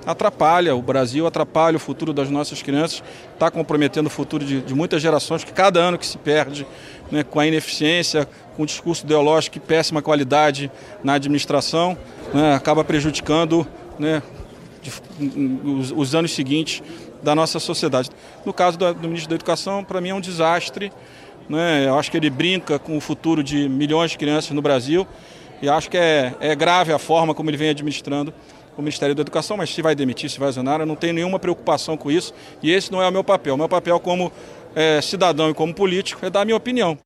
atrapalha 0.04 0.74
o 0.74 0.82
Brasil, 0.82 1.26
atrapalha 1.26 1.76
o 1.76 1.80
futuro 1.80 2.12
das 2.12 2.28
nossas 2.28 2.62
crianças, 2.62 3.02
está 3.32 3.50
comprometendo 3.50 4.06
o 4.06 4.10
futuro 4.10 4.44
de, 4.44 4.60
de, 4.60 4.74
muitas 4.74 5.00
gerações, 5.00 5.44
que 5.44 5.52
cada 5.52 5.80
ano 5.80 5.98
que 5.98 6.06
se 6.06 6.18
perde 6.18 6.66
né, 7.10 7.22
com 7.22 7.38
a 7.38 7.46
ineficiência, 7.46 8.28
com 8.56 8.64
o 8.64 8.66
discurso 8.66 9.04
ideológico 9.04 9.58
e 9.58 9.60
péssima 9.60 10.02
qualidade 10.02 10.70
na 11.02 11.14
administração, 11.14 11.96
né, 12.34 12.54
acaba 12.54 12.82
prejudicando 12.82 13.66
né, 13.98 14.22
de, 14.80 14.90
os, 15.68 15.92
os, 15.92 16.14
anos 16.14 16.32
seguintes 16.34 16.82
da 17.22 17.34
nossa 17.34 17.60
sociedade. 17.60 18.10
No 18.44 18.52
caso 18.52 18.76
do, 18.76 18.92
do 18.94 19.08
ministro 19.08 19.30
da 19.30 19.36
Educação, 19.36 19.84
para 19.84 20.00
mim 20.00 20.08
é 20.08 20.14
um 20.14 20.20
desastre. 20.20 20.92
Né, 21.48 21.86
eu 21.86 21.98
acho 21.98 22.10
que 22.10 22.16
ele 22.16 22.30
brinca 22.30 22.78
com 22.78 22.96
o 22.96 23.00
futuro 23.00 23.42
de 23.42 23.68
milhões 23.68 24.12
de 24.12 24.18
crianças 24.18 24.50
no 24.52 24.62
Brasil 24.62 25.06
e 25.60 25.68
acho 25.68 25.90
que 25.90 25.96
é, 25.96 26.34
é 26.40 26.54
grave 26.54 26.92
a 26.92 26.98
forma 26.98 27.34
como 27.34 27.50
ele 27.50 27.56
vem 27.56 27.70
administrando 27.70 28.32
o 28.76 28.82
Ministério 28.82 29.14
da 29.14 29.20
Educação, 29.20 29.56
mas 29.56 29.70
se 29.70 29.82
vai 29.82 29.94
demitir, 29.94 30.30
se 30.30 30.38
vai 30.38 30.48
exonerar, 30.48 30.80
eu 30.80 30.86
não 30.86 30.96
tenho 30.96 31.14
nenhuma 31.14 31.38
preocupação 31.38 31.96
com 31.96 32.10
isso 32.10 32.32
e 32.62 32.70
esse 32.70 32.90
não 32.90 33.02
é 33.02 33.08
o 33.08 33.12
meu 33.12 33.24
papel. 33.24 33.54
O 33.54 33.58
meu 33.58 33.68
papel 33.68 33.98
como 34.00 34.32
é, 34.74 35.00
cidadão 35.00 35.50
e 35.50 35.54
como 35.54 35.74
político 35.74 36.24
é 36.24 36.30
dar 36.30 36.42
a 36.42 36.44
minha 36.44 36.56
opinião. 36.56 36.98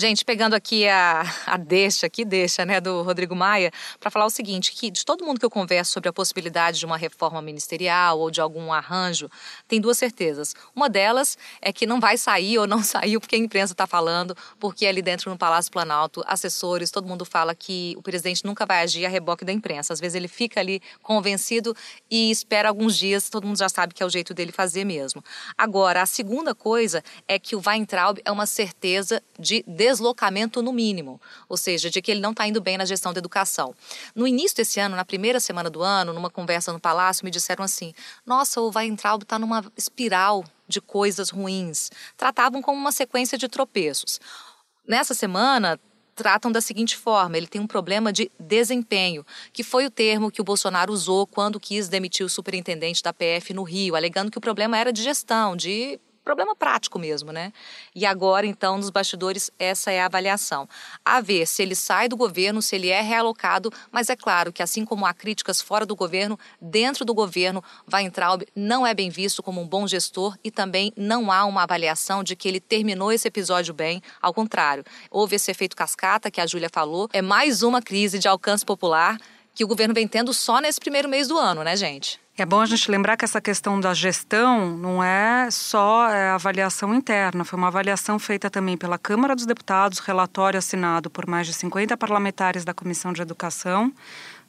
Gente, 0.00 0.24
pegando 0.24 0.54
aqui 0.54 0.86
a, 0.86 1.24
a 1.44 1.56
deixa, 1.56 2.06
aqui 2.06 2.24
deixa, 2.24 2.64
né, 2.64 2.80
do 2.80 3.02
Rodrigo 3.02 3.34
Maia, 3.34 3.72
para 3.98 4.12
falar 4.12 4.26
o 4.26 4.30
seguinte, 4.30 4.70
que 4.70 4.92
de 4.92 5.04
todo 5.04 5.24
mundo 5.24 5.40
que 5.40 5.44
eu 5.44 5.50
converso 5.50 5.90
sobre 5.90 6.08
a 6.08 6.12
possibilidade 6.12 6.78
de 6.78 6.86
uma 6.86 6.96
reforma 6.96 7.42
ministerial 7.42 8.20
ou 8.20 8.30
de 8.30 8.40
algum 8.40 8.72
arranjo, 8.72 9.28
tem 9.66 9.80
duas 9.80 9.98
certezas. 9.98 10.54
Uma 10.72 10.88
delas 10.88 11.36
é 11.60 11.72
que 11.72 11.84
não 11.84 11.98
vai 11.98 12.16
sair 12.16 12.58
ou 12.58 12.64
não 12.68 12.80
saiu 12.84 13.20
porque 13.20 13.34
a 13.34 13.38
imprensa 13.40 13.72
está 13.72 13.88
falando, 13.88 14.36
porque 14.60 14.86
ali 14.86 15.02
dentro 15.02 15.32
no 15.32 15.36
Palácio 15.36 15.72
Planalto, 15.72 16.22
assessores, 16.28 16.92
todo 16.92 17.08
mundo 17.08 17.24
fala 17.24 17.52
que 17.52 17.92
o 17.98 18.02
presidente 18.02 18.44
nunca 18.44 18.64
vai 18.64 18.84
agir 18.84 19.04
a 19.04 19.08
reboque 19.08 19.44
da 19.44 19.52
imprensa. 19.52 19.92
Às 19.92 19.98
vezes 19.98 20.14
ele 20.14 20.28
fica 20.28 20.60
ali 20.60 20.80
convencido 21.02 21.74
e 22.08 22.30
espera 22.30 22.68
alguns 22.68 22.96
dias, 22.96 23.28
todo 23.28 23.48
mundo 23.48 23.58
já 23.58 23.68
sabe 23.68 23.94
que 23.94 24.02
é 24.04 24.06
o 24.06 24.10
jeito 24.10 24.32
dele 24.32 24.52
fazer 24.52 24.84
mesmo. 24.84 25.24
Agora, 25.56 26.02
a 26.02 26.06
segunda 26.06 26.54
coisa 26.54 27.02
é 27.26 27.36
que 27.36 27.56
o 27.56 27.62
Weintraub 27.66 28.20
é 28.24 28.30
uma 28.30 28.46
certeza 28.46 29.20
de 29.36 29.64
deslocamento 29.88 30.60
no 30.60 30.72
mínimo, 30.72 31.20
ou 31.48 31.56
seja, 31.56 31.88
de 31.88 32.02
que 32.02 32.10
ele 32.10 32.20
não 32.20 32.32
está 32.32 32.46
indo 32.46 32.60
bem 32.60 32.76
na 32.76 32.84
gestão 32.84 33.12
da 33.12 33.18
educação. 33.18 33.74
No 34.14 34.26
início 34.26 34.56
desse 34.58 34.78
ano, 34.78 34.94
na 34.94 35.04
primeira 35.04 35.40
semana 35.40 35.70
do 35.70 35.82
ano, 35.82 36.12
numa 36.12 36.28
conversa 36.28 36.72
no 36.72 36.78
Palácio, 36.78 37.24
me 37.24 37.30
disseram 37.30 37.64
assim: 37.64 37.94
nossa, 38.26 38.60
o 38.60 38.70
Weintraub 38.74 39.22
está 39.22 39.38
numa 39.38 39.64
espiral 39.76 40.44
de 40.66 40.80
coisas 40.80 41.30
ruins. 41.30 41.90
Tratavam 42.16 42.60
como 42.60 42.78
uma 42.78 42.92
sequência 42.92 43.38
de 43.38 43.48
tropeços. 43.48 44.20
Nessa 44.86 45.14
semana, 45.14 45.80
tratam 46.14 46.52
da 46.52 46.60
seguinte 46.60 46.96
forma: 46.96 47.36
ele 47.36 47.46
tem 47.46 47.60
um 47.60 47.66
problema 47.66 48.12
de 48.12 48.30
desempenho, 48.38 49.24
que 49.52 49.62
foi 49.62 49.86
o 49.86 49.90
termo 49.90 50.30
que 50.30 50.40
o 50.40 50.44
Bolsonaro 50.44 50.92
usou 50.92 51.26
quando 51.26 51.58
quis 51.58 51.88
demitir 51.88 52.26
o 52.26 52.28
superintendente 52.28 53.02
da 53.02 53.12
PF 53.12 53.54
no 53.54 53.62
Rio, 53.62 53.96
alegando 53.96 54.30
que 54.30 54.38
o 54.38 54.40
problema 54.40 54.76
era 54.76 54.92
de 54.92 55.02
gestão, 55.02 55.56
de 55.56 55.98
problema 56.28 56.54
prático 56.54 56.98
mesmo, 56.98 57.32
né? 57.32 57.54
E 57.94 58.04
agora, 58.04 58.46
então, 58.46 58.76
nos 58.76 58.90
bastidores, 58.90 59.50
essa 59.58 59.90
é 59.90 59.98
a 59.98 60.04
avaliação. 60.04 60.68
A 61.02 61.22
ver 61.22 61.46
se 61.46 61.62
ele 61.62 61.74
sai 61.74 62.06
do 62.06 62.18
governo, 62.18 62.60
se 62.60 62.76
ele 62.76 62.90
é 62.90 63.00
realocado, 63.00 63.72
mas 63.90 64.10
é 64.10 64.16
claro 64.16 64.52
que, 64.52 64.62
assim 64.62 64.84
como 64.84 65.06
há 65.06 65.14
críticas 65.14 65.62
fora 65.62 65.86
do 65.86 65.96
governo, 65.96 66.38
dentro 66.60 67.02
do 67.02 67.14
governo, 67.14 67.64
Weintraub 67.90 68.42
não 68.54 68.86
é 68.86 68.92
bem 68.92 69.08
visto 69.08 69.42
como 69.42 69.62
um 69.62 69.66
bom 69.66 69.86
gestor 69.86 70.36
e 70.44 70.50
também 70.50 70.92
não 70.94 71.32
há 71.32 71.46
uma 71.46 71.62
avaliação 71.62 72.22
de 72.22 72.36
que 72.36 72.46
ele 72.46 72.60
terminou 72.60 73.10
esse 73.10 73.26
episódio 73.26 73.72
bem. 73.72 74.02
Ao 74.20 74.34
contrário, 74.34 74.84
houve 75.10 75.36
esse 75.36 75.50
efeito 75.50 75.74
cascata 75.74 76.30
que 76.30 76.42
a 76.42 76.46
Júlia 76.46 76.68
falou, 76.70 77.08
é 77.10 77.22
mais 77.22 77.62
uma 77.62 77.80
crise 77.80 78.18
de 78.18 78.28
alcance 78.28 78.66
popular 78.66 79.18
que 79.54 79.64
o 79.64 79.68
governo 79.68 79.94
vem 79.94 80.06
tendo 80.06 80.34
só 80.34 80.60
nesse 80.60 80.78
primeiro 80.78 81.08
mês 81.08 81.26
do 81.26 81.38
ano, 81.38 81.64
né, 81.64 81.74
gente? 81.74 82.20
É 82.40 82.46
bom 82.46 82.60
a 82.60 82.66
gente 82.66 82.88
lembrar 82.88 83.16
que 83.16 83.24
essa 83.24 83.40
questão 83.40 83.80
da 83.80 83.92
gestão 83.92 84.76
não 84.76 85.02
é 85.02 85.50
só 85.50 86.08
é, 86.08 86.30
avaliação 86.30 86.94
interna, 86.94 87.44
foi 87.44 87.58
uma 87.58 87.66
avaliação 87.66 88.16
feita 88.16 88.48
também 88.48 88.76
pela 88.76 88.96
Câmara 88.96 89.34
dos 89.34 89.44
Deputados, 89.44 89.98
relatório 89.98 90.56
assinado 90.56 91.10
por 91.10 91.26
mais 91.26 91.48
de 91.48 91.52
50 91.52 91.96
parlamentares 91.96 92.64
da 92.64 92.72
Comissão 92.72 93.12
de 93.12 93.20
Educação, 93.20 93.92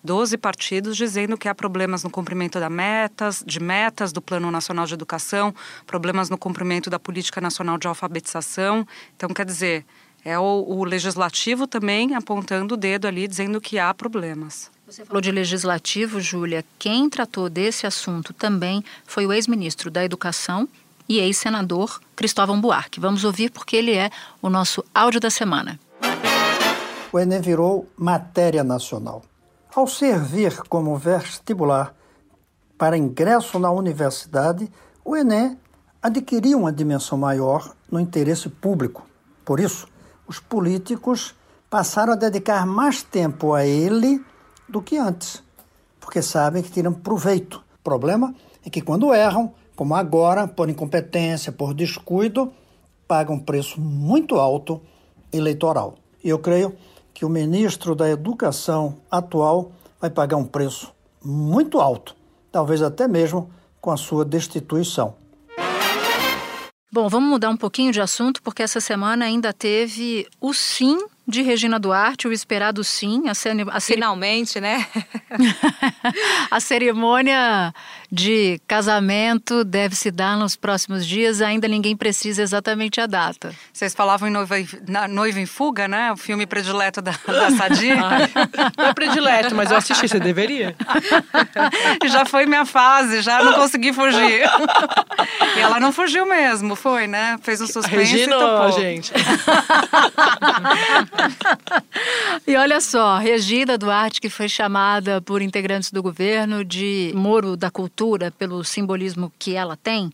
12 0.04 0.38
partidos 0.38 0.96
dizendo 0.96 1.36
que 1.36 1.50
há 1.50 1.56
problemas 1.56 2.04
no 2.04 2.12
cumprimento 2.12 2.60
da 2.60 2.70
metas, 2.70 3.44
de 3.44 3.60
metas 3.60 4.14
do 4.14 4.22
Plano 4.22 4.52
Nacional 4.52 4.86
de 4.86 4.94
Educação, 4.94 5.52
problemas 5.88 6.30
no 6.30 6.38
cumprimento 6.38 6.92
da 6.92 7.00
Política 7.00 7.42
Nacional 7.42 7.80
de 7.80 7.88
Alfabetização. 7.88 8.88
Então, 9.16 9.30
quer 9.30 9.48
dizer, 9.48 9.84
é 10.24 10.38
o, 10.38 10.44
o 10.44 10.84
legislativo 10.84 11.66
também 11.66 12.14
apontando 12.14 12.76
o 12.76 12.78
dedo 12.78 13.08
ali, 13.08 13.28
dizendo 13.28 13.60
que 13.60 13.80
há 13.80 13.92
problemas. 13.96 14.70
Você 14.90 15.06
falou 15.06 15.22
de 15.22 15.32
legislativo, 15.32 16.20
Júlia. 16.20 16.66
Quem 16.80 17.12
tratou 17.12 17.48
desse 17.48 17.86
assunto 17.86 18.34
também 18.34 18.84
foi 19.06 19.24
o 19.24 19.32
ex-ministro 19.32 19.92
da 19.92 20.04
Educação 20.04 20.68
e 21.08 21.20
ex-senador 21.20 22.02
Cristóvão 22.16 22.60
Buarque. 22.60 23.00
Vamos 23.00 23.24
ouvir 23.24 23.52
porque 23.52 23.76
ele 23.76 23.94
é 23.94 24.10
o 24.42 24.50
nosso 24.50 24.84
áudio 24.92 25.20
da 25.20 25.30
semana. 25.30 25.80
O 27.14 27.20
Enem 27.20 27.40
virou 27.40 27.88
matéria 27.96 28.64
nacional. 28.64 29.22
Ao 29.76 29.86
servir 29.86 30.58
como 30.64 30.98
vestibular 30.98 31.94
para 32.76 32.98
ingresso 32.98 33.60
na 33.60 33.70
universidade, 33.70 34.72
o 35.06 35.16
Enem 35.16 35.56
adquiriu 36.02 36.58
uma 36.58 36.74
dimensão 36.74 37.16
maior 37.16 37.76
no 37.92 38.00
interesse 38.00 38.50
público. 38.50 39.08
Por 39.46 39.60
isso, 39.60 39.88
os 40.26 40.40
políticos 40.40 41.36
passaram 41.70 42.14
a 42.14 42.16
dedicar 42.16 42.66
mais 42.66 43.04
tempo 43.04 43.54
a 43.54 43.64
ele 43.64 44.28
do 44.70 44.82
que 44.82 44.98
antes, 44.98 45.44
porque 46.00 46.22
sabem 46.22 46.64
que 46.64 46.72
tiram 46.72 46.94
proveito. 46.94 47.64
O 47.80 47.84
problema 47.84 48.34
é 48.66 48.70
que 48.70 48.82
quando 48.82 49.14
erram, 49.14 49.54
como 49.76 49.96
agora, 49.96 50.48
por 50.48 50.70
incompetência, 50.70 51.52
por 51.52 51.74
descuido, 51.74 52.54
pagam 53.08 53.36
um 53.36 53.40
preço 53.40 53.80
muito 53.82 54.36
alto 54.36 54.82
eleitoral. 55.32 55.96
E 56.24 56.30
eu 56.30 56.40
creio 56.40 56.76
que 57.14 57.26
o 57.26 57.30
ministro 57.30 57.96
da 57.96 58.10
Educação 58.10 58.98
atual 59.10 59.72
vai 60.00 60.10
pagar 60.10 60.38
um 60.38 60.46
preço 60.46 60.94
muito 61.24 61.80
alto, 61.80 62.16
talvez 62.52 62.82
até 62.82 63.08
mesmo 63.08 63.50
com 63.82 63.92
a 63.92 63.98
sua 63.98 64.24
destituição. 64.24 65.16
Bom, 66.92 67.08
vamos 67.08 67.30
mudar 67.30 67.50
um 67.50 67.58
pouquinho 67.58 67.92
de 67.92 68.02
assunto, 68.02 68.42
porque 68.42 68.64
essa 68.64 68.82
semana 68.82 69.26
ainda 69.26 69.54
teve 69.54 70.28
o 70.42 70.54
sim 70.54 70.98
de 71.30 71.42
Regina 71.42 71.80
Duarte, 71.80 72.28
o 72.28 72.34
esperado 72.34 72.84
sim. 72.84 73.24
A, 73.28 73.78
a 73.78 73.80
Finalmente, 73.80 74.60
né? 74.60 74.86
a 76.50 76.60
cerimônia 76.60 77.74
de 78.12 78.60
casamento 78.68 79.64
deve 79.64 79.96
se 79.96 80.10
dar 80.10 80.36
nos 80.36 80.56
próximos 80.56 81.06
dias, 81.06 81.42
ainda 81.42 81.68
ninguém 81.68 81.96
precisa 81.96 82.42
exatamente 82.42 83.00
a 83.00 83.06
data. 83.06 83.54
Vocês 83.72 83.94
falavam 83.94 84.28
em 84.28 84.32
Noiva, 84.32 84.56
na, 84.88 85.08
Noiva 85.08 85.40
em 85.40 85.46
Fuga, 85.46 85.88
né? 85.88 86.12
O 86.12 86.18
filme 86.18 86.46
predileto 86.48 87.02
da, 87.02 87.12
da 87.12 87.52
Sadi. 87.52 87.92
não 88.78 88.86
é 88.86 88.94
predileto, 88.94 89.54
mas 89.56 89.70
eu 89.70 89.78
assisti, 89.78 90.08
você 90.08 90.20
deveria. 90.20 90.76
já 92.10 92.26
foi 92.26 92.46
minha 92.48 92.66
fase, 92.66 93.22
já 93.22 93.44
não 93.44 93.54
consegui 93.54 93.94
fugir. 93.94 94.44
e 95.56 95.60
ela 95.60 95.80
não 95.80 95.92
fugiu 95.92 96.26
mesmo, 96.26 96.76
foi, 96.76 97.06
né? 97.06 97.38
Fez 97.44 97.62
um 97.62 97.68
suspense 97.68 97.96
Regina, 97.96 98.36
e 98.36 98.40
topou. 98.40 98.72
gente. 98.72 99.14
E 102.48 102.56
olha 102.56 102.82
só, 102.82 103.18
Regina 103.18 103.78
Duarte, 103.78 104.22
que 104.22 104.30
foi 104.30 104.50
chamada 104.50 105.22
por 105.22 105.42
integrantes 105.42 105.92
do 105.92 106.02
governo 106.02 106.64
de 106.64 107.12
Moro 107.16 107.56
da 107.56 107.70
Cultura, 107.72 108.32
pelo 108.32 108.64
simbolismo 108.64 109.32
que 109.38 109.56
ela 109.56 109.78
tem, 109.78 110.12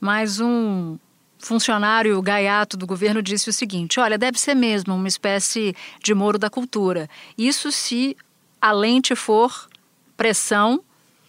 mas 0.00 0.40
um 0.40 0.98
funcionário 1.38 2.20
gaiato 2.20 2.76
do 2.76 2.86
governo 2.86 3.22
disse 3.22 3.48
o 3.48 3.52
seguinte: 3.52 3.98
olha, 3.98 4.18
deve 4.18 4.38
ser 4.38 4.54
mesmo 4.54 4.94
uma 4.94 5.08
espécie 5.08 5.74
de 6.02 6.14
Moro 6.14 6.38
da 6.38 6.50
Cultura. 6.50 7.08
Isso 7.36 7.72
se 7.72 8.16
a 8.60 8.72
lente 8.72 9.16
for 9.16 9.68
pressão 10.16 10.82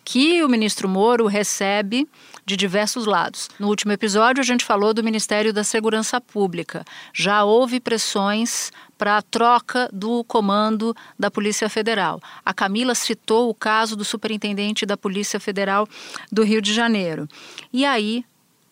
que 0.03 0.43
o 0.43 0.49
ministro 0.49 0.87
Moro 0.87 1.27
recebe 1.27 2.07
de 2.45 2.57
diversos 2.57 3.05
lados. 3.05 3.49
No 3.59 3.67
último 3.67 3.91
episódio, 3.91 4.41
a 4.41 4.45
gente 4.45 4.65
falou 4.65 4.93
do 4.93 5.03
Ministério 5.03 5.53
da 5.53 5.63
Segurança 5.63 6.19
Pública. 6.19 6.83
Já 7.13 7.43
houve 7.43 7.79
pressões 7.79 8.71
para 8.97 9.17
a 9.17 9.21
troca 9.21 9.89
do 9.91 10.23
comando 10.23 10.95
da 11.17 11.31
Polícia 11.31 11.69
Federal. 11.69 12.21
A 12.45 12.53
Camila 12.53 12.93
citou 12.93 13.49
o 13.49 13.53
caso 13.53 13.95
do 13.95 14.05
superintendente 14.05 14.85
da 14.85 14.97
Polícia 14.97 15.39
Federal 15.39 15.87
do 16.31 16.43
Rio 16.43 16.61
de 16.61 16.73
Janeiro. 16.73 17.27
E 17.71 17.85
aí, 17.85 18.25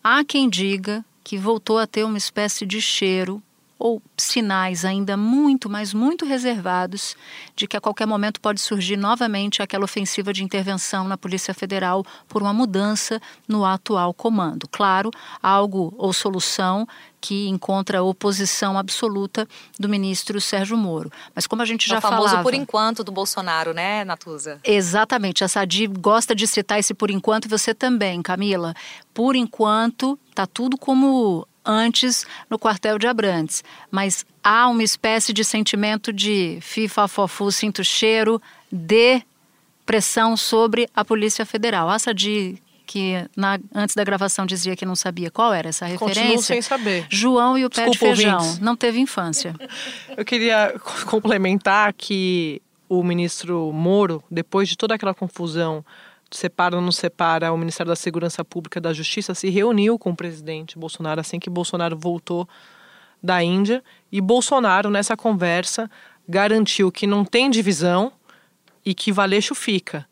há 0.03 0.23
quem 0.23 0.49
diga 0.49 1.03
que 1.23 1.37
voltou 1.37 1.77
a 1.77 1.87
ter 1.87 2.03
uma 2.03 2.17
espécie 2.17 2.65
de 2.65 2.81
cheiro 2.81 3.41
ou 3.79 4.01
sinais 4.17 4.83
ainda 4.83 5.15
muito, 5.15 5.69
mas 5.69 5.93
muito 5.93 6.25
reservados 6.25 7.15
de 7.55 7.65
que 7.65 7.77
a 7.77 7.81
qualquer 7.81 8.05
momento 8.05 8.41
pode 8.41 8.59
surgir 8.59 8.97
novamente 8.97 9.61
aquela 9.61 9.85
ofensiva 9.85 10.33
de 10.33 10.43
intervenção 10.43 11.07
na 11.07 11.17
Polícia 11.17 11.53
Federal 11.53 12.05
por 12.27 12.41
uma 12.41 12.53
mudança 12.53 13.21
no 13.47 13.63
atual 13.63 14.13
comando. 14.13 14.67
Claro, 14.69 15.09
algo 15.41 15.93
ou 15.97 16.11
solução 16.11 16.85
que 17.21 17.47
encontra 17.47 18.03
oposição 18.03 18.77
absoluta 18.77 19.47
do 19.77 19.89
ministro 19.89 20.39
Sérgio 20.39 20.77
Moro. 20.77 21.11
Mas 21.35 21.47
como 21.47 21.61
a 21.61 21.65
gente 21.65 21.87
já 21.87 21.97
o 21.97 22.01
famoso 22.01 22.29
falava... 22.29 22.43
por 22.43 22.53
enquanto 22.53 23.03
do 23.03 23.11
Bolsonaro, 23.11 23.73
né, 23.73 24.05
Natuza? 24.05 24.59
Exatamente. 24.63 25.43
A 25.43 25.47
Sadi 25.47 25.87
gosta 25.87 26.33
de 26.33 26.47
citar 26.47 26.79
esse 26.79 26.93
por 26.93 27.11
enquanto 27.11 27.45
e 27.45 27.49
você 27.49 27.73
também, 27.73 28.21
Camila. 28.21 28.73
Por 29.13 29.35
enquanto, 29.35 30.17
tá 30.33 30.47
tudo 30.47 30.77
como 30.77 31.45
antes 31.69 32.25
no 32.49 32.57
quartel 32.57 32.97
de 32.97 33.05
Abrantes. 33.05 33.63
Mas 33.91 34.25
há 34.43 34.67
uma 34.67 34.83
espécie 34.83 35.31
de 35.31 35.43
sentimento 35.45 36.11
de 36.11 36.57
FIFA, 36.61 37.07
fofu, 37.07 37.51
sinto 37.51 37.83
cheiro 37.83 38.41
de 38.71 39.21
pressão 39.85 40.35
sobre 40.35 40.89
a 40.95 41.05
Polícia 41.05 41.45
Federal. 41.45 41.89
A 41.89 41.99
Sadi 41.99 42.61
que 42.85 43.23
na, 43.37 43.59
antes 43.73 43.95
da 43.95 44.03
gravação 44.03 44.47
dizia 44.47 44.75
que 44.75 44.83
não 44.83 44.95
sabia 44.95 45.29
qual 45.29 45.53
era 45.53 45.69
essa 45.69 45.85
referência. 45.85 46.23
Continuo 46.23 46.41
sem 46.41 46.59
saber. 46.59 47.05
João 47.07 47.55
e 47.55 47.63
o 47.63 47.69
Desculpa, 47.69 47.91
pé 47.91 47.91
de 47.91 48.15
feijão. 48.15 48.37
ouvintes. 48.39 48.59
Não 48.59 48.75
teve 48.75 48.99
infância. 48.99 49.53
Eu 50.17 50.25
queria 50.25 50.73
complementar 51.05 51.93
que 51.93 52.59
o 52.89 53.03
ministro 53.03 53.71
Moro, 53.71 54.23
depois 54.29 54.67
de 54.67 54.75
toda 54.75 54.95
aquela 54.95 55.13
confusão, 55.13 55.85
separa 56.31 56.75
ou 56.75 56.81
não 56.81 56.91
separa 56.91 57.51
o 57.51 57.57
Ministério 57.57 57.89
da 57.89 57.95
Segurança 57.95 58.43
Pública 58.45 58.79
da 58.79 58.93
Justiça, 58.93 59.33
se 59.33 59.49
reuniu 59.49 59.97
com 59.97 60.11
o 60.11 60.15
presidente 60.15 60.77
Bolsonaro 60.77 61.19
assim 61.21 61.39
que 61.39 61.49
Bolsonaro 61.49 61.97
voltou 61.97 62.47
da 63.21 63.43
Índia. 63.43 63.83
E 64.11 64.21
Bolsonaro, 64.21 64.89
nessa 64.89 65.17
conversa, 65.17 65.89
garantiu 66.27 66.91
que 66.91 67.07
não 67.07 67.25
tem 67.25 67.49
divisão 67.49 68.11
e 68.85 68.93
que 68.93 69.11
Valeixo 69.11 69.53
fica. 69.53 70.07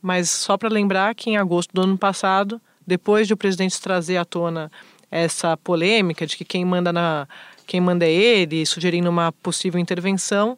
Mas 0.00 0.30
só 0.30 0.56
para 0.56 0.68
lembrar 0.68 1.14
que 1.14 1.30
em 1.30 1.36
agosto 1.36 1.72
do 1.72 1.82
ano 1.82 1.98
passado, 1.98 2.60
depois 2.86 3.26
de 3.26 3.34
o 3.34 3.36
presidente 3.36 3.80
trazer 3.80 4.16
à 4.16 4.24
tona 4.24 4.70
essa 5.10 5.56
polêmica 5.56 6.26
de 6.26 6.36
que 6.36 6.44
quem 6.44 6.64
manda 6.64 6.92
na 6.92 7.26
quem 7.66 7.80
manda 7.80 8.06
é 8.06 8.12
ele, 8.12 8.64
sugerindo 8.64 9.10
uma 9.10 9.32
possível 9.32 9.80
intervenção, 9.80 10.56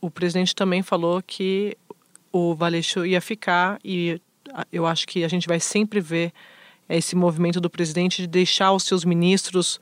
o 0.00 0.08
presidente 0.08 0.54
também 0.54 0.80
falou 0.80 1.20
que 1.20 1.76
o 2.32 2.54
Valeixo 2.54 3.04
ia 3.04 3.20
ficar 3.20 3.78
e 3.84 4.20
eu 4.72 4.86
acho 4.86 5.06
que 5.06 5.22
a 5.22 5.28
gente 5.28 5.46
vai 5.46 5.60
sempre 5.60 6.00
ver 6.00 6.32
esse 6.88 7.14
movimento 7.14 7.60
do 7.60 7.70
presidente 7.70 8.22
de 8.22 8.26
deixar 8.26 8.72
os 8.72 8.84
seus 8.84 9.04
ministros 9.04 9.80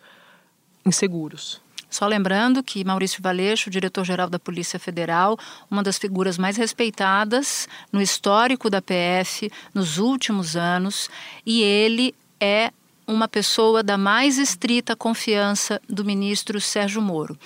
inseguros. 0.85 1.61
Só 1.89 2.07
lembrando 2.07 2.63
que 2.63 2.85
Maurício 2.85 3.21
Valeixo, 3.21 3.69
diretor-geral 3.69 4.31
da 4.31 4.39
Polícia 4.39 4.79
Federal, 4.79 5.37
uma 5.69 5.83
das 5.83 5.99
figuras 5.99 6.39
mais 6.39 6.57
respeitadas 6.57 7.69
no 7.93 8.01
histórico 8.01 8.71
da 8.71 8.81
PF 8.81 9.51
nos 9.75 9.99
últimos 9.99 10.57
anos, 10.57 11.11
e 11.45 11.63
ele 11.63 12.15
é 12.39 12.71
uma 13.09 13.27
pessoa 13.27 13.83
da 13.83 13.99
mais 13.99 14.39
estrita 14.39 14.95
confiança 14.95 15.83
do 15.89 16.05
ministro 16.05 16.61
Sérgio 16.61 17.03
Moro. 17.03 17.37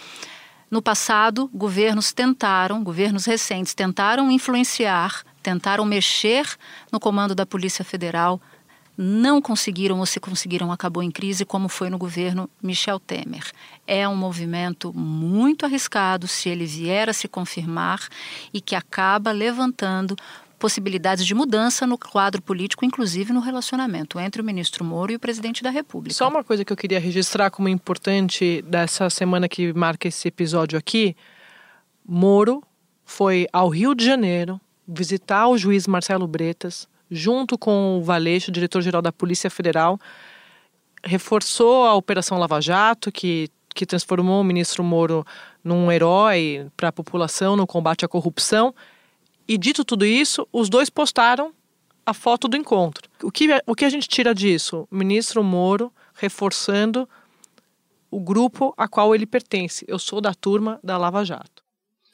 No 0.74 0.82
passado, 0.82 1.48
governos 1.54 2.12
tentaram, 2.12 2.82
governos 2.82 3.26
recentes 3.26 3.74
tentaram 3.74 4.28
influenciar, 4.28 5.22
tentaram 5.40 5.84
mexer 5.84 6.48
no 6.90 6.98
comando 6.98 7.32
da 7.32 7.46
Polícia 7.46 7.84
Federal, 7.84 8.42
não 8.98 9.40
conseguiram 9.40 10.00
ou 10.00 10.04
se 10.04 10.18
conseguiram 10.18 10.72
acabou 10.72 11.00
em 11.00 11.12
crise, 11.12 11.44
como 11.44 11.68
foi 11.68 11.88
no 11.90 11.96
governo 11.96 12.50
Michel 12.60 12.98
Temer. 12.98 13.52
É 13.86 14.08
um 14.08 14.16
movimento 14.16 14.92
muito 14.92 15.64
arriscado 15.64 16.26
se 16.26 16.48
ele 16.48 16.66
vier 16.66 17.08
a 17.08 17.12
se 17.12 17.28
confirmar 17.28 18.08
e 18.52 18.60
que 18.60 18.74
acaba 18.74 19.30
levantando 19.30 20.16
possibilidades 20.64 21.26
de 21.26 21.34
mudança 21.34 21.86
no 21.86 21.98
quadro 21.98 22.40
político, 22.40 22.86
inclusive 22.86 23.34
no 23.34 23.40
relacionamento 23.40 24.18
entre 24.18 24.40
o 24.40 24.44
ministro 24.44 24.82
Moro 24.82 25.12
e 25.12 25.16
o 25.16 25.20
presidente 25.20 25.62
da 25.62 25.68
República. 25.68 26.14
Só 26.14 26.26
uma 26.26 26.42
coisa 26.42 26.64
que 26.64 26.72
eu 26.72 26.76
queria 26.76 26.98
registrar 26.98 27.50
como 27.50 27.68
importante 27.68 28.62
dessa 28.62 29.10
semana 29.10 29.46
que 29.46 29.74
marca 29.74 30.08
esse 30.08 30.26
episódio 30.26 30.78
aqui: 30.78 31.14
Moro 32.02 32.62
foi 33.04 33.46
ao 33.52 33.68
Rio 33.68 33.94
de 33.94 34.06
Janeiro 34.06 34.58
visitar 34.88 35.48
o 35.48 35.58
juiz 35.58 35.86
Marcelo 35.86 36.26
Bretas, 36.26 36.88
junto 37.10 37.58
com 37.58 37.98
o 37.98 38.02
Valeixo, 38.02 38.50
diretor-geral 38.50 39.02
da 39.02 39.12
Polícia 39.12 39.50
Federal, 39.50 40.00
reforçou 41.04 41.84
a 41.84 41.94
Operação 41.94 42.38
Lava 42.38 42.58
Jato, 42.62 43.12
que, 43.12 43.50
que 43.74 43.84
transformou 43.84 44.40
o 44.40 44.44
ministro 44.44 44.82
Moro 44.82 45.26
num 45.62 45.92
herói 45.92 46.68
para 46.74 46.88
a 46.88 46.92
população 46.92 47.54
no 47.54 47.66
combate 47.66 48.02
à 48.06 48.08
corrupção. 48.08 48.74
E 49.46 49.58
dito 49.58 49.84
tudo 49.84 50.04
isso, 50.04 50.46
os 50.52 50.68
dois 50.68 50.88
postaram 50.88 51.52
a 52.06 52.12
foto 52.12 52.48
do 52.48 52.56
encontro. 52.56 53.08
O 53.22 53.30
que, 53.30 53.48
o 53.66 53.74
que 53.74 53.84
a 53.84 53.90
gente 53.90 54.08
tira 54.08 54.34
disso? 54.34 54.86
O 54.90 54.96
ministro 54.96 55.42
Moro 55.42 55.92
reforçando 56.14 57.08
o 58.10 58.20
grupo 58.20 58.72
a 58.76 58.86
qual 58.86 59.14
ele 59.14 59.26
pertence. 59.26 59.84
Eu 59.88 59.98
sou 59.98 60.20
da 60.20 60.34
turma 60.34 60.78
da 60.82 60.96
Lava 60.96 61.24
Jato. 61.24 61.64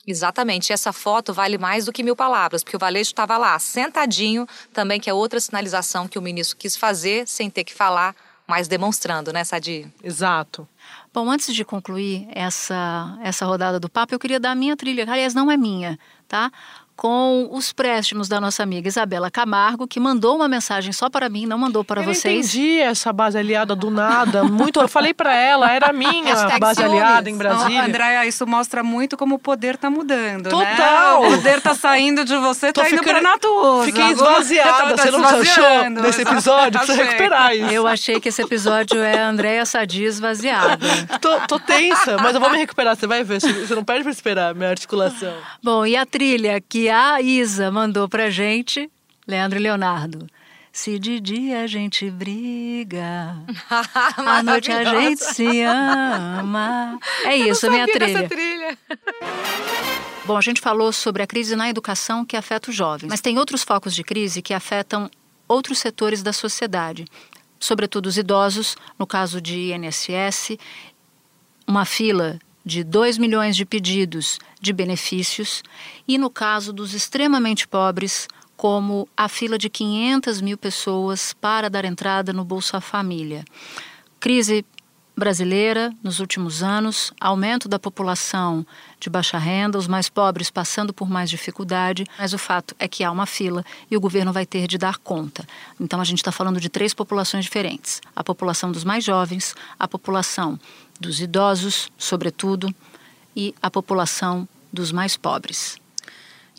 Exatamente. 0.07 0.73
Essa 0.73 0.93
foto 0.93 1.33
vale 1.33 1.59
mais 1.59 1.85
do 1.85 1.93
que 1.93 2.03
mil 2.03 2.17
palavras, 2.17 2.65
porque 2.65 2.77
o 2.77 2.81
Valeixo 2.81 3.11
estava 3.11 3.37
lá, 3.37 3.59
sentadinho, 3.59 4.47
também 4.73 4.99
que 4.99 5.11
é 5.11 5.15
outra 5.15 5.39
sinalização 5.39 6.09
que 6.09 6.19
o 6.19 6.23
ministro 6.23 6.57
quis 6.57 6.77
fazer, 6.77 7.29
sem 7.29 7.51
ter 7.51 7.65
que 7.65 7.75
falar, 7.75 8.17
mas 8.47 8.67
demonstrando, 8.67 9.33
né, 9.33 9.45
Sadi? 9.45 9.87
Exato. 10.03 10.67
Bom, 11.13 11.31
antes 11.31 11.55
de 11.55 11.65
concluir 11.65 12.27
essa, 12.33 13.17
essa 13.23 13.45
rodada 13.45 13.79
do 13.79 13.89
papo, 13.89 14.15
eu 14.15 14.19
queria 14.19 14.41
dar 14.41 14.53
a 14.53 14.55
minha 14.55 14.77
trilha, 14.77 15.05
aliás, 15.05 15.35
não 15.35 15.51
é 15.51 15.57
minha, 15.57 15.99
tá? 16.27 16.51
Com 17.01 17.49
os 17.51 17.73
préstimos 17.73 18.29
da 18.29 18.39
nossa 18.39 18.63
amiga 18.63 18.87
Isabela 18.87 19.31
Camargo, 19.31 19.87
que 19.89 19.99
mandou 19.99 20.37
uma 20.37 20.47
mensagem 20.47 20.93
só 20.93 21.09
para 21.09 21.31
mim, 21.31 21.47
não 21.47 21.57
mandou 21.57 21.83
para 21.83 22.03
eu 22.03 22.13
vocês. 22.13 22.55
entendi 22.55 22.79
essa 22.79 23.11
base 23.11 23.39
aliada 23.39 23.75
do 23.75 23.91
nada. 23.91 24.45
Muito, 24.45 24.79
eu 24.79 24.87
falei 24.87 25.15
para 25.15 25.35
ela, 25.35 25.73
era 25.73 25.95
minha 25.95 26.35
base 26.61 26.83
ciúmes. 26.83 27.01
aliada 27.01 27.31
em 27.31 27.39
Brasília. 27.39 27.79
Não, 27.81 27.89
Andréia, 27.89 28.27
isso 28.27 28.47
mostra 28.47 28.83
muito 28.85 29.17
como 29.17 29.37
o 29.37 29.39
poder 29.39 29.79
tá 29.79 29.89
mudando, 29.89 30.51
Total. 30.51 31.23
né? 31.23 31.29
O 31.29 31.31
poder 31.37 31.63
tá 31.63 31.75
saindo 31.75 32.23
de 32.23 32.37
você, 32.37 32.71
Tô 32.71 32.83
tá 32.83 32.91
indo 32.91 32.99
ficando- 32.99 33.21
pra 33.21 33.31
Natuza. 33.31 33.87
Fiquei 33.87 34.05
esvaziada. 34.11 34.95
Você 34.99 35.11
não 35.11 35.25
achou 35.25 36.03
desse 36.03 36.21
episódio? 36.21 36.81
Precisa 36.81 37.03
recuperar 37.03 37.57
isso. 37.57 37.71
Eu 37.73 37.87
achei 37.87 38.21
que 38.21 38.29
esse 38.29 38.43
episódio 38.43 39.01
é 39.01 39.19
a 39.23 39.27
Andréia 39.31 39.65
Sadi 39.65 40.05
esvaziada. 40.05 40.87
Tô, 41.19 41.41
tô 41.49 41.59
tensa, 41.59 42.19
mas 42.19 42.35
eu 42.35 42.41
vou 42.43 42.51
me 42.51 42.59
recuperar. 42.59 42.95
Você 42.95 43.07
vai 43.07 43.25
ver. 43.25 43.41
Você 43.41 43.75
não 43.75 43.85
perde 43.85 44.03
pra 44.03 44.13
esperar 44.13 44.55
minha 44.55 44.69
articulação. 44.69 45.33
Bom, 45.63 45.87
e 45.87 45.97
a 45.97 46.05
trilha 46.05 46.61
que 46.61 46.90
a 46.91 47.21
Isa 47.21 47.71
mandou 47.71 48.09
pra 48.09 48.31
gente, 48.31 48.91
Leandro 49.27 49.59
e 49.59 49.63
Leonardo. 49.63 50.27
Se 50.73 50.99
de 50.99 51.19
dia 51.19 51.63
a 51.63 51.67
gente 51.67 52.09
briga, 52.11 53.37
à 54.17 54.43
noite 54.43 54.71
a 54.71 54.85
gente 54.85 55.23
se 55.23 55.63
ama. 55.63 56.99
É 57.25 57.35
isso, 57.37 57.69
minha 57.71 57.87
trilha. 57.87 58.29
trilha. 58.29 58.79
Bom, 60.25 60.37
a 60.37 60.41
gente 60.41 60.61
falou 60.61 60.93
sobre 60.93 61.23
a 61.23 61.27
crise 61.27 61.57
na 61.57 61.69
educação 61.69 62.25
que 62.25 62.37
afeta 62.37 62.71
os 62.71 62.77
jovens, 62.77 63.09
mas 63.09 63.21
tem 63.21 63.37
outros 63.37 63.65
focos 63.65 63.95
de 63.95 64.05
crise 64.05 64.41
que 64.41 64.55
afetam 64.55 65.11
outros 65.49 65.81
setores 65.81 66.23
da 66.23 66.33
sociedade, 66.33 67.05
sobretudo 67.59 68.07
os 68.07 68.17
idosos, 68.17 68.77
no 68.97 69.07
caso 69.07 69.41
de 69.41 69.73
INSS, 69.73 70.57
uma 71.67 71.85
fila 71.85 72.39
de 72.65 72.85
2 72.85 73.19
milhões 73.19 73.57
de 73.57 73.65
pedidos 73.65 74.39
de 74.61 74.73
benefícios, 74.73 75.63
e 76.07 76.19
no 76.19 76.31
caso 76.31 76.73
dos 76.73 76.95
extremamente 76.95 77.67
pobres, 77.67 78.29
como 78.57 79.09
a 79.17 79.29
fila 79.29 79.57
de 79.57 79.71
500 79.71 80.41
mil 80.43 80.59
pessoas 80.59 81.33
para 81.33 81.71
dar 81.71 81.85
entrada 81.85 82.33
no 82.33 82.45
Bolsa 82.45 82.81
Família. 82.81 83.45
Crise 84.19 84.65
brasileira 85.17 85.93
nos 86.03 86.19
últimos 86.19 86.63
anos, 86.63 87.13
aumento 87.21 87.69
da 87.69 87.79
população 87.79 88.67
de 88.99 89.11
baixa 89.11 89.39
renda, 89.39 89.77
os 89.77 89.87
mais 89.87 90.09
pobres 90.09 90.51
passando 90.51 90.95
por 90.95 91.11
mais 91.11 91.29
dificuldade, 91.29 92.07
mas 92.19 92.33
o 92.33 92.39
fato 92.39 92.75
é 92.79 92.89
que 92.89 93.05
há 93.05 93.11
uma 93.11 93.27
fila 93.27 93.65
e 93.91 93.97
o 93.97 94.01
governo 94.01 94.33
vai 94.33 94.47
ter 94.47 94.67
de 94.67 94.79
dar 94.79 94.97
conta. 94.99 95.47
Então 95.79 96.01
a 96.01 96.05
gente 96.05 96.19
está 96.19 96.33
falando 96.33 96.61
de 96.61 96.69
três 96.69 96.95
populações 96.95 97.45
diferentes: 97.45 98.01
a 98.17 98.25
população 98.25 98.73
dos 98.73 98.83
mais 98.83 99.05
jovens, 99.05 99.55
a 99.79 99.87
população 99.87 100.59
dos 101.01 101.21
idosos, 101.21 101.91
sobretudo, 101.97 102.73
e 103.35 103.55
a 103.63 103.71
população 103.71 104.47
dos 104.73 104.93
mais 104.93 105.17
pobres. 105.17 105.79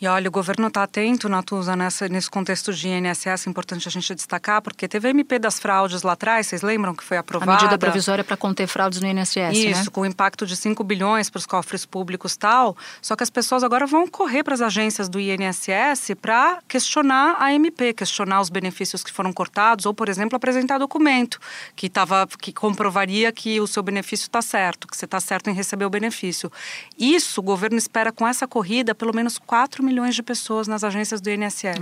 E 0.01 0.07
olha, 0.07 0.29
o 0.29 0.31
governo 0.31 0.67
está 0.67 0.81
atento, 0.81 1.29
Natuza, 1.29 1.75
nessa, 1.75 2.09
nesse 2.09 2.27
contexto 2.27 2.73
de 2.73 2.87
INSS, 2.87 3.45
importante 3.45 3.87
a 3.87 3.91
gente 3.91 4.15
destacar, 4.15 4.59
porque 4.59 4.87
teve 4.87 5.07
a 5.07 5.11
MP 5.11 5.37
das 5.37 5.59
fraudes 5.59 6.01
lá 6.01 6.13
atrás, 6.13 6.47
vocês 6.47 6.63
lembram 6.63 6.95
que 6.95 7.03
foi 7.03 7.17
aprovada? 7.17 7.51
A 7.51 7.55
medida 7.55 7.77
provisória 7.77 8.23
para 8.23 8.35
conter 8.35 8.65
fraudes 8.65 8.99
no 8.99 9.05
INSS, 9.05 9.55
Isso, 9.55 9.85
né? 9.85 9.91
com 9.91 10.03
impacto 10.03 10.47
de 10.47 10.55
5 10.55 10.83
bilhões 10.83 11.29
para 11.29 11.37
os 11.37 11.45
cofres 11.45 11.85
públicos 11.85 12.35
tal. 12.35 12.75
Só 12.99 13.15
que 13.15 13.21
as 13.21 13.29
pessoas 13.29 13.63
agora 13.63 13.85
vão 13.85 14.07
correr 14.07 14.43
para 14.43 14.55
as 14.55 14.61
agências 14.61 15.07
do 15.07 15.19
INSS 15.19 16.15
para 16.19 16.57
questionar 16.67 17.35
a 17.39 17.53
MP, 17.53 17.93
questionar 17.93 18.41
os 18.41 18.49
benefícios 18.49 19.03
que 19.03 19.11
foram 19.11 19.31
cortados, 19.31 19.85
ou, 19.85 19.93
por 19.93 20.09
exemplo, 20.09 20.35
apresentar 20.35 20.79
documento 20.79 21.39
que, 21.75 21.87
tava, 21.87 22.27
que 22.39 22.51
comprovaria 22.51 23.31
que 23.31 23.61
o 23.61 23.67
seu 23.67 23.83
benefício 23.83 24.23
está 24.25 24.41
certo, 24.41 24.87
que 24.87 24.97
você 24.97 25.05
está 25.05 25.19
certo 25.19 25.51
em 25.51 25.53
receber 25.53 25.85
o 25.85 25.91
benefício. 25.91 26.51
Isso 26.97 27.39
o 27.39 27.43
governo 27.43 27.77
espera 27.77 28.11
com 28.11 28.27
essa 28.27 28.47
corrida 28.47 28.95
pelo 28.95 29.13
menos 29.13 29.37
4 29.37 29.83
milhões 29.83 29.90
de 30.15 30.23
pessoas 30.23 30.67
nas 30.67 30.83
agências 30.83 31.21
do 31.21 31.29
INSS. 31.29 31.79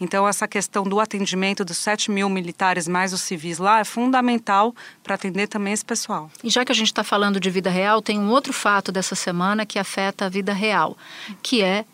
Então, 0.00 0.28
essa 0.28 0.46
questão 0.46 0.84
do 0.84 1.00
atendimento 1.00 1.64
dos 1.64 1.78
7 1.78 2.10
mil 2.10 2.28
militares 2.28 2.88
mais 2.88 3.12
os 3.12 3.22
civis 3.22 3.58
lá 3.58 3.80
é 3.80 3.84
fundamental 3.84 4.74
para 5.02 5.14
atender 5.14 5.46
também 5.46 5.72
esse 5.72 5.84
pessoal. 5.84 6.30
E 6.42 6.50
já 6.50 6.64
que 6.64 6.72
a 6.72 6.74
gente 6.74 6.88
está 6.88 7.04
falando 7.04 7.38
de 7.38 7.50
vida 7.50 7.70
real, 7.70 8.02
tem 8.02 8.18
um 8.18 8.30
outro 8.30 8.52
fato 8.52 8.90
dessa 8.90 9.14
semana 9.14 9.64
que 9.64 9.78
afeta 9.78 10.26
a 10.26 10.28
vida 10.28 10.52
real, 10.52 10.96
que 11.42 11.62
é 11.62 11.84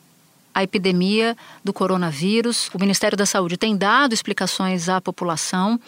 a 0.54 0.62
epidemia 0.62 1.36
do 1.64 1.72
coronavírus. 1.72 2.70
O 2.74 2.78
Ministério 2.78 3.16
da 3.16 3.26
Saúde 3.26 3.56
tem 3.56 3.76
dado 3.76 4.12
explicações 4.12 4.88
à 4.88 5.00
população, 5.00 5.80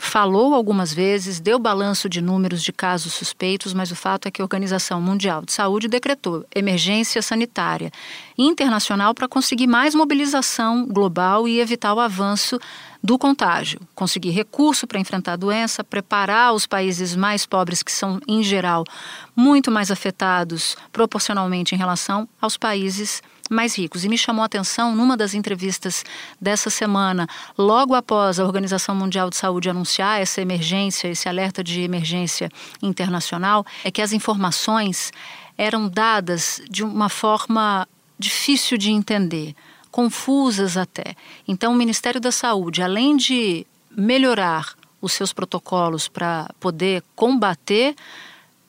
falou 0.00 0.54
algumas 0.54 0.94
vezes, 0.94 1.38
deu 1.38 1.58
balanço 1.58 2.08
de 2.08 2.22
números 2.22 2.62
de 2.62 2.72
casos 2.72 3.12
suspeitos, 3.12 3.74
mas 3.74 3.90
o 3.90 3.96
fato 3.96 4.26
é 4.26 4.30
que 4.30 4.40
a 4.40 4.44
Organização 4.44 5.00
Mundial 5.00 5.42
de 5.44 5.52
Saúde 5.52 5.88
decretou 5.88 6.44
emergência 6.54 7.20
sanitária 7.20 7.92
internacional 8.36 9.14
para 9.14 9.28
conseguir 9.28 9.66
mais 9.66 9.94
mobilização 9.94 10.86
global 10.86 11.46
e 11.46 11.60
evitar 11.60 11.92
o 11.92 12.00
avanço 12.00 12.58
do 13.04 13.18
contágio, 13.18 13.80
conseguir 13.94 14.30
recurso 14.30 14.86
para 14.86 14.98
enfrentar 14.98 15.34
a 15.34 15.36
doença, 15.36 15.84
preparar 15.84 16.54
os 16.54 16.66
países 16.66 17.14
mais 17.14 17.44
pobres, 17.44 17.82
que 17.82 17.92
são, 17.92 18.18
em 18.26 18.42
geral, 18.42 18.84
muito 19.36 19.70
mais 19.70 19.90
afetados 19.90 20.76
proporcionalmente 20.90 21.74
em 21.74 21.78
relação 21.78 22.26
aos 22.40 22.56
países 22.56 23.22
mais 23.50 23.76
ricos. 23.76 24.04
E 24.04 24.08
me 24.08 24.16
chamou 24.16 24.42
a 24.42 24.46
atenção 24.46 24.94
numa 24.94 25.16
das 25.16 25.34
entrevistas 25.34 26.04
dessa 26.40 26.70
semana, 26.70 27.28
logo 27.58 27.94
após 27.94 28.38
a 28.38 28.44
Organização 28.44 28.94
Mundial 28.94 29.28
de 29.28 29.36
Saúde 29.36 29.68
anunciar 29.68 30.20
essa 30.20 30.40
emergência, 30.40 31.08
esse 31.08 31.28
alerta 31.28 31.62
de 31.62 31.80
emergência 31.82 32.48
internacional, 32.80 33.66
é 33.84 33.90
que 33.90 34.00
as 34.00 34.12
informações 34.12 35.12
eram 35.58 35.88
dadas 35.88 36.62
de 36.70 36.84
uma 36.84 37.08
forma 37.08 37.86
difícil 38.18 38.78
de 38.78 38.90
entender 38.90 39.54
confusas 39.90 40.76
até. 40.76 41.16
Então, 41.48 41.72
o 41.72 41.76
Ministério 41.76 42.20
da 42.20 42.30
Saúde, 42.30 42.82
além 42.82 43.16
de 43.16 43.66
melhorar 43.90 44.74
os 45.02 45.12
seus 45.12 45.32
protocolos 45.32 46.06
para 46.06 46.48
poder 46.60 47.02
combater 47.16 47.96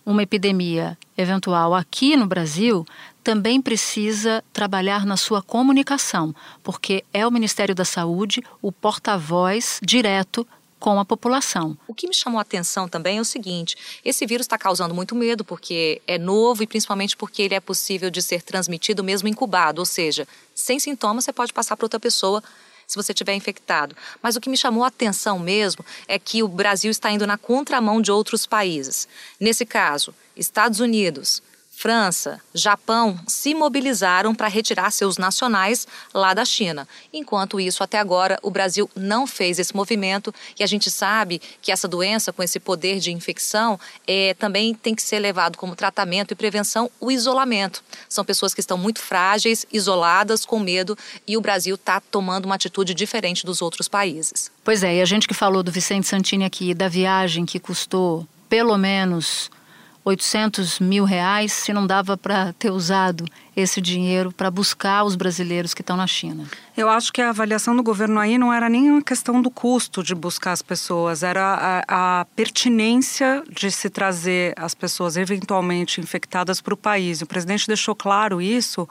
uma 0.06 0.24
epidemia 0.24 0.98
eventual 1.18 1.76
aqui 1.76 2.16
no 2.16 2.26
Brasil, 2.26 2.86
também 3.24 3.62
precisa 3.62 4.44
trabalhar 4.52 5.06
na 5.06 5.18
sua 5.18 5.42
comunicação, 5.42 6.34
porque 6.64 7.04
é 7.14 7.26
o 7.26 7.32
Ministério 7.32 7.76
da 7.76 7.86
Saúde 7.86 8.44
o 8.62 8.72
porta-voz 8.72 9.80
direto 9.82 10.48
com 10.80 11.00
a 11.00 11.06
população. 11.06 11.78
O 11.88 11.94
que 11.94 12.08
me 12.08 12.14
chamou 12.14 12.40
a 12.40 12.42
atenção 12.42 12.90
também 12.90 13.20
é 13.20 13.22
o 13.22 13.26
seguinte: 13.26 13.78
esse 14.04 14.26
vírus 14.26 14.46
está 14.46 14.58
causando 14.58 14.96
muito 14.96 15.16
medo 15.16 15.46
porque 15.46 16.02
é 16.08 16.18
novo 16.18 16.64
e 16.64 16.68
principalmente 16.68 17.16
porque 17.16 17.44
ele 17.44 17.54
é 17.54 17.60
possível 17.60 18.10
de 18.10 18.22
ser 18.22 18.42
transmitido 18.42 19.04
mesmo 19.04 19.28
incubado, 19.28 19.80
ou 19.80 19.86
seja, 19.86 20.28
sem 20.56 20.80
sintomas 20.80 21.24
você 21.24 21.32
pode 21.32 21.54
passar 21.54 21.78
para 21.78 21.86
outra 21.86 22.00
pessoa 22.00 22.44
se 22.88 22.96
você 22.96 23.14
tiver 23.14 23.34
infectado. 23.36 23.96
Mas 24.22 24.36
o 24.36 24.42
que 24.42 24.50
me 24.50 24.58
chamou 24.58 24.84
a 24.84 24.88
atenção 24.88 25.40
mesmo 25.40 25.86
é 26.08 26.20
que 26.20 26.44
o 26.44 26.48
Brasil 26.48 26.92
está 26.92 27.10
indo 27.10 27.26
na 27.26 27.38
contramão 27.38 28.02
de 28.02 28.12
outros 28.12 28.46
países. 28.46 29.08
Nesse 29.40 29.66
caso, 29.66 30.14
Estados 30.36 30.82
Unidos, 30.82 31.42
França, 31.82 32.40
Japão 32.54 33.20
se 33.26 33.56
mobilizaram 33.56 34.36
para 34.36 34.48
retirar 34.48 34.92
seus 34.92 35.18
nacionais 35.18 35.88
lá 36.14 36.32
da 36.32 36.46
China. 36.46 36.88
Enquanto 37.12 37.60
isso, 37.60 37.82
até 37.82 37.98
agora, 37.98 38.38
o 38.44 38.52
Brasil 38.52 38.88
não 38.96 39.26
fez 39.26 39.58
esse 39.58 39.76
movimento 39.76 40.32
e 40.60 40.64
a 40.64 40.68
gente 40.68 40.92
sabe 40.92 41.42
que 41.60 41.72
essa 41.72 41.88
doença, 41.88 42.32
com 42.32 42.44
esse 42.44 42.60
poder 42.60 43.00
de 43.00 43.12
infecção, 43.12 43.80
é, 44.06 44.36
também 44.36 44.76
tem 44.76 44.94
que 44.94 45.02
ser 45.02 45.18
levado 45.18 45.58
como 45.58 45.76
tratamento 45.76 46.34
e 46.34 46.36
prevenção 46.36 46.88
o 47.00 47.12
isolamento. 47.12 47.84
São 48.08 48.24
pessoas 48.24 48.54
que 48.54 48.60
estão 48.62 48.78
muito 48.78 49.02
frágeis, 49.02 49.66
isoladas, 49.74 50.46
com 50.46 50.60
medo 50.60 50.96
e 51.28 51.36
o 51.36 51.42
Brasil 51.42 51.74
está 51.74 52.00
tomando 52.00 52.46
uma 52.46 52.54
atitude 52.54 52.94
diferente 52.94 53.44
dos 53.44 53.60
outros 53.60 53.88
países. 53.88 54.52
Pois 54.64 54.84
é, 54.84 54.98
e 54.98 55.02
a 55.02 55.06
gente 55.06 55.28
que 55.28 55.34
falou 55.34 55.64
do 55.64 55.72
Vicente 55.72 56.08
Santini 56.08 56.46
aqui, 56.46 56.76
da 56.76 56.88
viagem 56.88 57.44
que 57.44 57.60
custou 57.60 58.28
pelo 58.48 58.78
menos 58.78 59.50
800 60.04 60.80
mil 60.80 61.04
reais 61.04 61.54
se 61.54 61.72
não 61.72 61.86
dava 61.86 62.18
para 62.18 62.54
ter 62.54 62.72
usado 62.72 63.26
esse 63.56 63.80
dinheiro 63.80 64.32
para 64.32 64.50
buscar 64.50 65.04
os 65.04 65.16
brasileiros 65.16 65.74
que 65.74 65.82
estão 65.82 65.96
na 65.96 66.08
China? 66.08 66.46
Eu 66.76 66.90
acho 66.90 67.12
que 67.14 67.22
a 67.22 67.30
avaliação 67.30 67.76
do 67.76 67.84
governo 67.84 68.20
aí 68.20 68.38
não 68.38 68.52
era 68.52 68.68
nem 68.68 68.90
uma 68.90 69.02
questão 69.02 69.42
do 69.42 69.52
custo 69.52 70.02
de 70.02 70.16
buscar 70.16 70.54
as 70.54 70.62
pessoas, 70.62 71.22
era 71.22 71.84
a, 71.88 72.22
a 72.22 72.26
pertinência 72.36 73.44
de 73.50 73.70
se 73.70 73.90
trazer 73.90 74.54
as 74.58 74.74
pessoas 74.74 75.18
eventualmente 75.18 76.02
infectadas 76.02 76.62
para 76.62 76.74
o 76.74 76.78
país. 76.78 77.22
O 77.22 77.28
presidente 77.28 77.68
deixou 77.68 77.96
claro 77.96 78.42
isso 78.42 78.88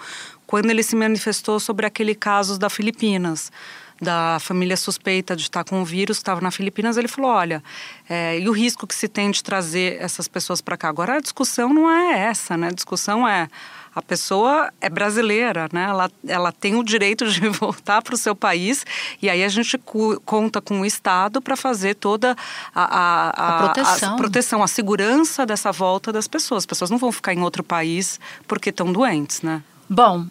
quando 0.46 0.70
ele 0.70 0.83
se 0.83 0.94
manifestou 0.94 1.59
sobre 1.59 1.87
aquele 1.87 2.14
caso 2.14 2.59
da 2.59 2.70
Filipinas 2.70 3.51
da 4.00 4.38
família 4.40 4.76
suspeita 4.76 5.36
de 5.36 5.42
estar 5.42 5.64
com 5.64 5.82
o 5.82 5.84
vírus, 5.84 6.18
que 6.18 6.22
estava 6.22 6.40
na 6.40 6.50
Filipinas, 6.50 6.96
ele 6.96 7.08
falou: 7.08 7.30
olha, 7.30 7.62
é, 8.08 8.38
e 8.38 8.48
o 8.48 8.52
risco 8.52 8.86
que 8.86 8.94
se 8.94 9.08
tem 9.08 9.30
de 9.30 9.42
trazer 9.42 10.00
essas 10.00 10.26
pessoas 10.26 10.60
para 10.60 10.76
cá? 10.76 10.88
Agora 10.88 11.16
a 11.16 11.20
discussão 11.20 11.72
não 11.72 11.90
é 11.90 12.20
essa, 12.20 12.56
né? 12.56 12.68
A 12.68 12.72
discussão 12.72 13.28
é 13.28 13.48
a 13.94 14.00
pessoa 14.00 14.72
é 14.80 14.88
brasileira, 14.88 15.68
né? 15.72 15.84
Ela, 15.84 16.10
ela 16.26 16.52
tem 16.52 16.76
o 16.76 16.84
direito 16.84 17.26
de 17.26 17.46
voltar 17.50 18.00
para 18.02 18.14
o 18.14 18.16
seu 18.16 18.34
país 18.34 18.86
e 19.20 19.28
aí 19.28 19.42
a 19.42 19.48
gente 19.48 19.76
conta 20.24 20.60
com 20.60 20.80
o 20.80 20.86
Estado 20.86 21.40
para 21.42 21.56
fazer 21.56 21.94
toda 21.94 22.36
a, 22.74 22.84
a, 22.84 23.30
a, 23.30 23.48
a 23.48 23.58
proteção. 23.64 24.14
a, 24.14 24.16
proteção, 24.16 24.62
a 24.62 24.68
segurança 24.68 25.44
dessa 25.44 25.72
volta 25.72 26.12
das 26.12 26.28
pessoas. 26.28 26.62
As 26.62 26.66
pessoas 26.66 26.90
não 26.90 26.98
vão 26.98 27.10
ficar 27.10 27.34
em 27.34 27.42
outro 27.42 27.64
país 27.64 28.20
porque 28.46 28.70
estão 28.70 28.92
doentes, 28.92 29.42
né? 29.42 29.62
Bom, 29.88 30.26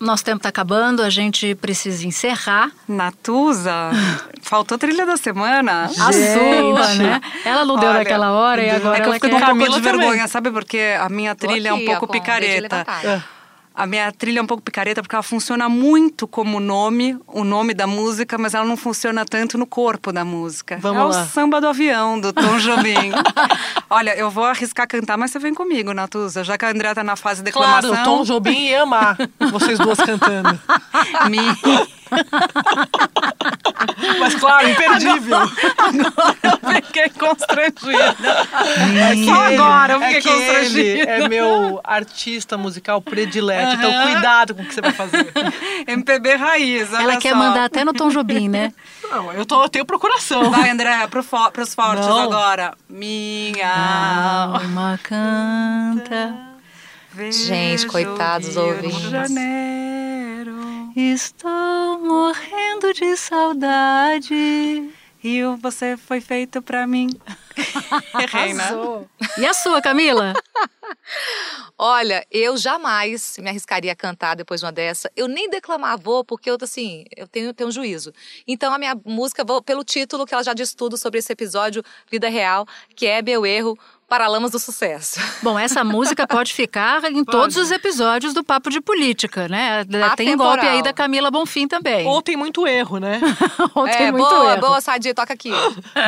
nosso 0.00 0.24
tempo 0.24 0.38
está 0.38 0.48
acabando, 0.48 1.02
a 1.02 1.10
gente 1.10 1.54
precisa 1.54 2.06
encerrar. 2.06 2.72
Natuza, 2.88 3.90
faltou 4.42 4.78
trilha 4.78 5.04
da 5.04 5.16
semana. 5.16 5.88
Gente. 5.88 6.00
A 6.00 6.12
sua, 6.12 6.94
né? 6.94 7.20
Ela 7.44 7.64
não 7.64 7.78
deu 7.78 7.92
naquela 7.92 8.32
hora 8.32 8.62
e 8.62 8.70
agora 8.70 8.96
é 8.96 9.00
que 9.00 9.06
eu 9.06 9.12
ela 9.12 9.14
fico 9.14 9.28
com 9.28 9.36
um 9.36 9.58
pouco 9.58 9.72
de 9.74 9.80
vergonha, 9.80 10.26
sabe? 10.26 10.50
Porque 10.50 10.96
a 10.98 11.08
minha 11.08 11.34
trilha 11.34 11.68
é 11.68 11.72
um 11.72 11.84
pouco 11.84 12.06
com 12.06 12.12
picareta. 12.12 12.84
A 13.80 13.86
minha 13.86 14.12
trilha 14.12 14.40
é 14.40 14.42
um 14.42 14.46
pouco 14.46 14.62
picareta 14.62 15.00
porque 15.00 15.14
ela 15.14 15.22
funciona 15.22 15.66
muito 15.66 16.28
como 16.28 16.60
nome, 16.60 17.18
o 17.26 17.42
nome 17.42 17.72
da 17.72 17.86
música, 17.86 18.36
mas 18.36 18.52
ela 18.52 18.66
não 18.66 18.76
funciona 18.76 19.24
tanto 19.24 19.56
no 19.56 19.64
corpo 19.66 20.12
da 20.12 20.22
música. 20.22 20.76
Vamos 20.82 21.14
é 21.14 21.18
lá. 21.18 21.22
o 21.22 21.26
samba 21.26 21.62
do 21.62 21.66
avião, 21.66 22.20
do 22.20 22.30
Tom 22.30 22.58
Jobim. 22.58 23.10
Olha, 23.88 24.14
eu 24.18 24.28
vou 24.28 24.44
arriscar 24.44 24.86
cantar, 24.86 25.16
mas 25.16 25.30
você 25.30 25.38
vem 25.38 25.54
comigo, 25.54 25.94
Natuza. 25.94 26.44
Já 26.44 26.58
que 26.58 26.66
a 26.66 26.70
André 26.70 26.92
tá 26.92 27.02
na 27.02 27.16
fase 27.16 27.40
de 27.40 27.46
declamação. 27.46 27.88
Claro, 27.92 28.04
Tom 28.04 28.22
Jobim 28.22 28.66
ia 28.66 28.82
amar 28.82 29.16
vocês 29.50 29.78
duas 29.78 29.96
cantando. 29.96 30.60
Me... 31.30 31.38
Mas 34.18 34.34
claro, 34.34 34.68
imperdível. 34.68 35.38
Agora 35.38 36.36
eu 36.42 36.82
fiquei 36.82 37.08
constrangida. 37.10 38.48
É 38.98 39.24
Só 39.24 39.32
agora 39.32 39.92
eu 39.94 40.02
é 40.02 40.06
fiquei 40.14 40.20
que 40.22 40.28
ele 40.28 40.44
constrangida. 40.44 41.10
é 41.10 41.28
meu 41.28 41.80
artista 41.84 42.56
musical 42.58 43.00
predileto, 43.00 43.76
então 43.76 44.02
cuidado 44.02 44.54
com 44.54 44.62
o 44.62 44.66
que 44.66 44.74
você 44.74 44.80
vai 44.80 44.92
fazer. 44.92 45.32
MPB 45.86 46.34
raiz, 46.34 46.92
olha 46.92 47.02
Ela 47.02 47.16
quer 47.16 47.30
só. 47.32 47.36
mandar 47.36 47.64
até 47.64 47.84
no 47.84 47.92
Tom 47.92 48.08
Jobim, 48.10 48.48
né? 48.48 48.72
Não, 49.10 49.32
eu, 49.32 49.44
tô, 49.44 49.64
eu 49.64 49.68
tenho 49.68 49.84
procuração. 49.84 50.50
Vai, 50.50 50.70
André, 50.70 51.06
pro 51.08 51.22
fo 51.22 51.50
pros 51.50 51.74
fortes 51.74 52.06
Não. 52.06 52.20
agora. 52.20 52.74
Minha 52.88 54.46
Alma 54.54 54.98
canta, 55.02 56.34
Gente, 57.30 57.86
coitados 57.86 58.56
ouvintes. 58.56 59.10
Estou 60.96 61.98
morrendo 62.00 62.92
de 62.92 63.16
saudade. 63.16 64.90
Rio, 65.18 65.56
você 65.58 65.96
foi 65.96 66.20
feito 66.20 66.62
pra 66.62 66.86
mim. 66.86 67.08
Errei, 68.18 68.54
né? 68.54 68.64
E 69.38 69.46
a 69.46 69.52
sua, 69.52 69.80
Camila? 69.82 70.32
Olha, 71.78 72.26
eu 72.30 72.56
jamais 72.56 73.36
me 73.38 73.48
arriscaria 73.48 73.92
a 73.92 73.96
cantar 73.96 74.34
depois 74.34 74.60
de 74.60 74.66
uma 74.66 74.72
dessa. 74.72 75.10
Eu 75.16 75.26
nem 75.28 75.48
declamar 75.48 75.98
vou, 75.98 76.24
porque 76.24 76.50
eu, 76.50 76.56
assim, 76.60 77.04
eu 77.16 77.26
tenho, 77.26 77.52
tenho 77.54 77.68
um 77.68 77.72
juízo. 77.72 78.12
Então, 78.46 78.72
a 78.72 78.78
minha 78.78 78.94
música, 79.04 79.44
vou 79.44 79.62
pelo 79.62 79.84
título, 79.84 80.26
que 80.26 80.34
ela 80.34 80.44
já 80.44 80.52
diz 80.52 80.74
tudo 80.74 80.96
sobre 80.96 81.18
esse 81.18 81.32
episódio 81.32 81.82
Vida 82.10 82.28
Real, 82.28 82.66
que 82.94 83.06
é 83.06 83.22
Meu 83.22 83.46
Erro, 83.46 83.78
Paralamas 84.10 84.50
do 84.50 84.58
Sucesso. 84.58 85.20
Bom, 85.40 85.56
essa 85.56 85.84
música 85.84 86.26
pode 86.26 86.52
ficar 86.52 87.04
em 87.04 87.22
todos 87.24 87.56
os 87.56 87.70
episódios 87.70 88.34
do 88.34 88.42
Papo 88.42 88.68
de 88.68 88.80
Política, 88.80 89.46
né? 89.46 89.84
Tem 89.84 90.02
Atemporal. 90.02 90.54
golpe 90.54 90.66
aí 90.66 90.82
da 90.82 90.92
Camila 90.92 91.30
Bonfim 91.30 91.68
também. 91.68 92.08
Ou 92.08 92.20
tem 92.20 92.36
muito 92.36 92.66
erro, 92.66 92.98
né? 92.98 93.20
Ou 93.72 93.84
tem 93.84 94.06
é, 94.06 94.10
muito 94.10 94.28
boa, 94.28 94.52
erro. 94.52 94.60
boa, 94.60 94.80
Sadia, 94.80 95.14
toca 95.14 95.32
aqui. 95.32 95.52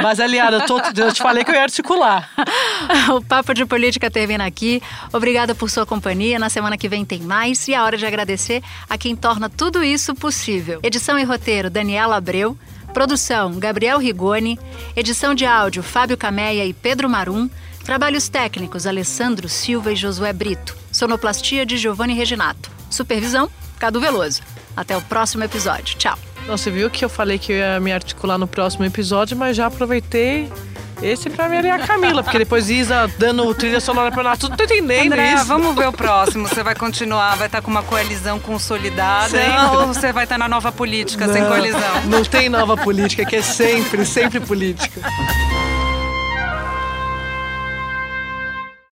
Mas, 0.02 0.18
aliada, 0.18 0.66
eu, 0.68 1.04
eu 1.04 1.12
te 1.12 1.22
falei 1.22 1.44
que 1.44 1.52
eu 1.52 1.54
ia 1.54 1.62
articular. 1.62 2.28
o 3.14 3.24
Papo 3.24 3.54
de 3.54 3.64
Política 3.64 4.10
termina 4.10 4.46
aqui. 4.46 4.71
Obrigada 5.12 5.54
por 5.54 5.68
sua 5.68 5.84
companhia. 5.84 6.38
Na 6.38 6.48
semana 6.48 6.78
que 6.78 6.88
vem 6.88 7.04
tem 7.04 7.20
mais. 7.20 7.66
E 7.66 7.74
é 7.74 7.82
hora 7.82 7.96
de 7.96 8.06
agradecer 8.06 8.62
a 8.88 8.96
quem 8.96 9.16
torna 9.16 9.50
tudo 9.50 9.82
isso 9.82 10.14
possível. 10.14 10.78
Edição 10.82 11.18
e 11.18 11.24
roteiro, 11.24 11.68
Daniela 11.68 12.16
Abreu. 12.16 12.56
Produção, 12.94 13.58
Gabriel 13.58 13.98
Rigoni. 13.98 14.58
Edição 14.94 15.34
de 15.34 15.44
áudio, 15.44 15.82
Fábio 15.82 16.16
Cameia 16.16 16.64
e 16.64 16.72
Pedro 16.72 17.08
Marum. 17.08 17.48
Trabalhos 17.84 18.28
técnicos, 18.28 18.86
Alessandro 18.86 19.48
Silva 19.48 19.92
e 19.92 19.96
Josué 19.96 20.32
Brito. 20.32 20.76
Sonoplastia 20.92 21.66
de 21.66 21.76
Giovanni 21.76 22.14
Reginato. 22.14 22.70
Supervisão, 22.88 23.50
Cadu 23.78 23.98
Veloso. 24.00 24.42
Até 24.76 24.96
o 24.96 25.02
próximo 25.02 25.42
episódio. 25.42 25.96
Tchau. 25.96 26.16
Você 26.46 26.70
viu 26.70 26.90
que 26.90 27.04
eu 27.04 27.08
falei 27.08 27.38
que 27.38 27.52
eu 27.52 27.56
ia 27.56 27.80
me 27.80 27.92
articular 27.92 28.36
no 28.36 28.46
próximo 28.46 28.84
episódio, 28.84 29.36
mas 29.36 29.56
já 29.56 29.66
aproveitei 29.66 30.50
esse 31.02 31.28
pra 31.30 31.48
me 31.48 31.70
a 31.70 31.78
Camila, 31.78 32.22
porque 32.22 32.38
depois 32.38 32.68
Isa 32.70 33.10
dando 33.18 33.52
trilha 33.54 33.80
sonora 33.80 34.10
pra 34.10 34.22
nós, 34.22 34.38
tudo 34.38 34.56
tô 34.56 34.64
entendendo 34.64 35.12
Andréa, 35.12 35.34
isso. 35.36 35.44
vamos 35.46 35.74
ver 35.74 35.88
o 35.88 35.92
próximo. 35.92 36.48
Você 36.48 36.62
vai 36.62 36.74
continuar, 36.74 37.36
vai 37.36 37.46
estar 37.46 37.60
com 37.62 37.70
uma 37.70 37.82
coalizão 37.82 38.38
consolidada 38.38 39.28
Sempre. 39.30 39.76
ou 39.76 39.86
você 39.86 40.12
vai 40.12 40.24
estar 40.24 40.38
na 40.38 40.48
nova 40.48 40.70
política 40.72 41.28
sem 41.32 41.42
Não, 41.42 41.48
coalizão? 41.48 42.02
Não 42.06 42.24
tem 42.24 42.48
nova 42.48 42.76
política, 42.76 43.24
que 43.24 43.36
é 43.36 43.42
sempre, 43.42 44.04
sempre 44.04 44.40
política. 44.40 45.00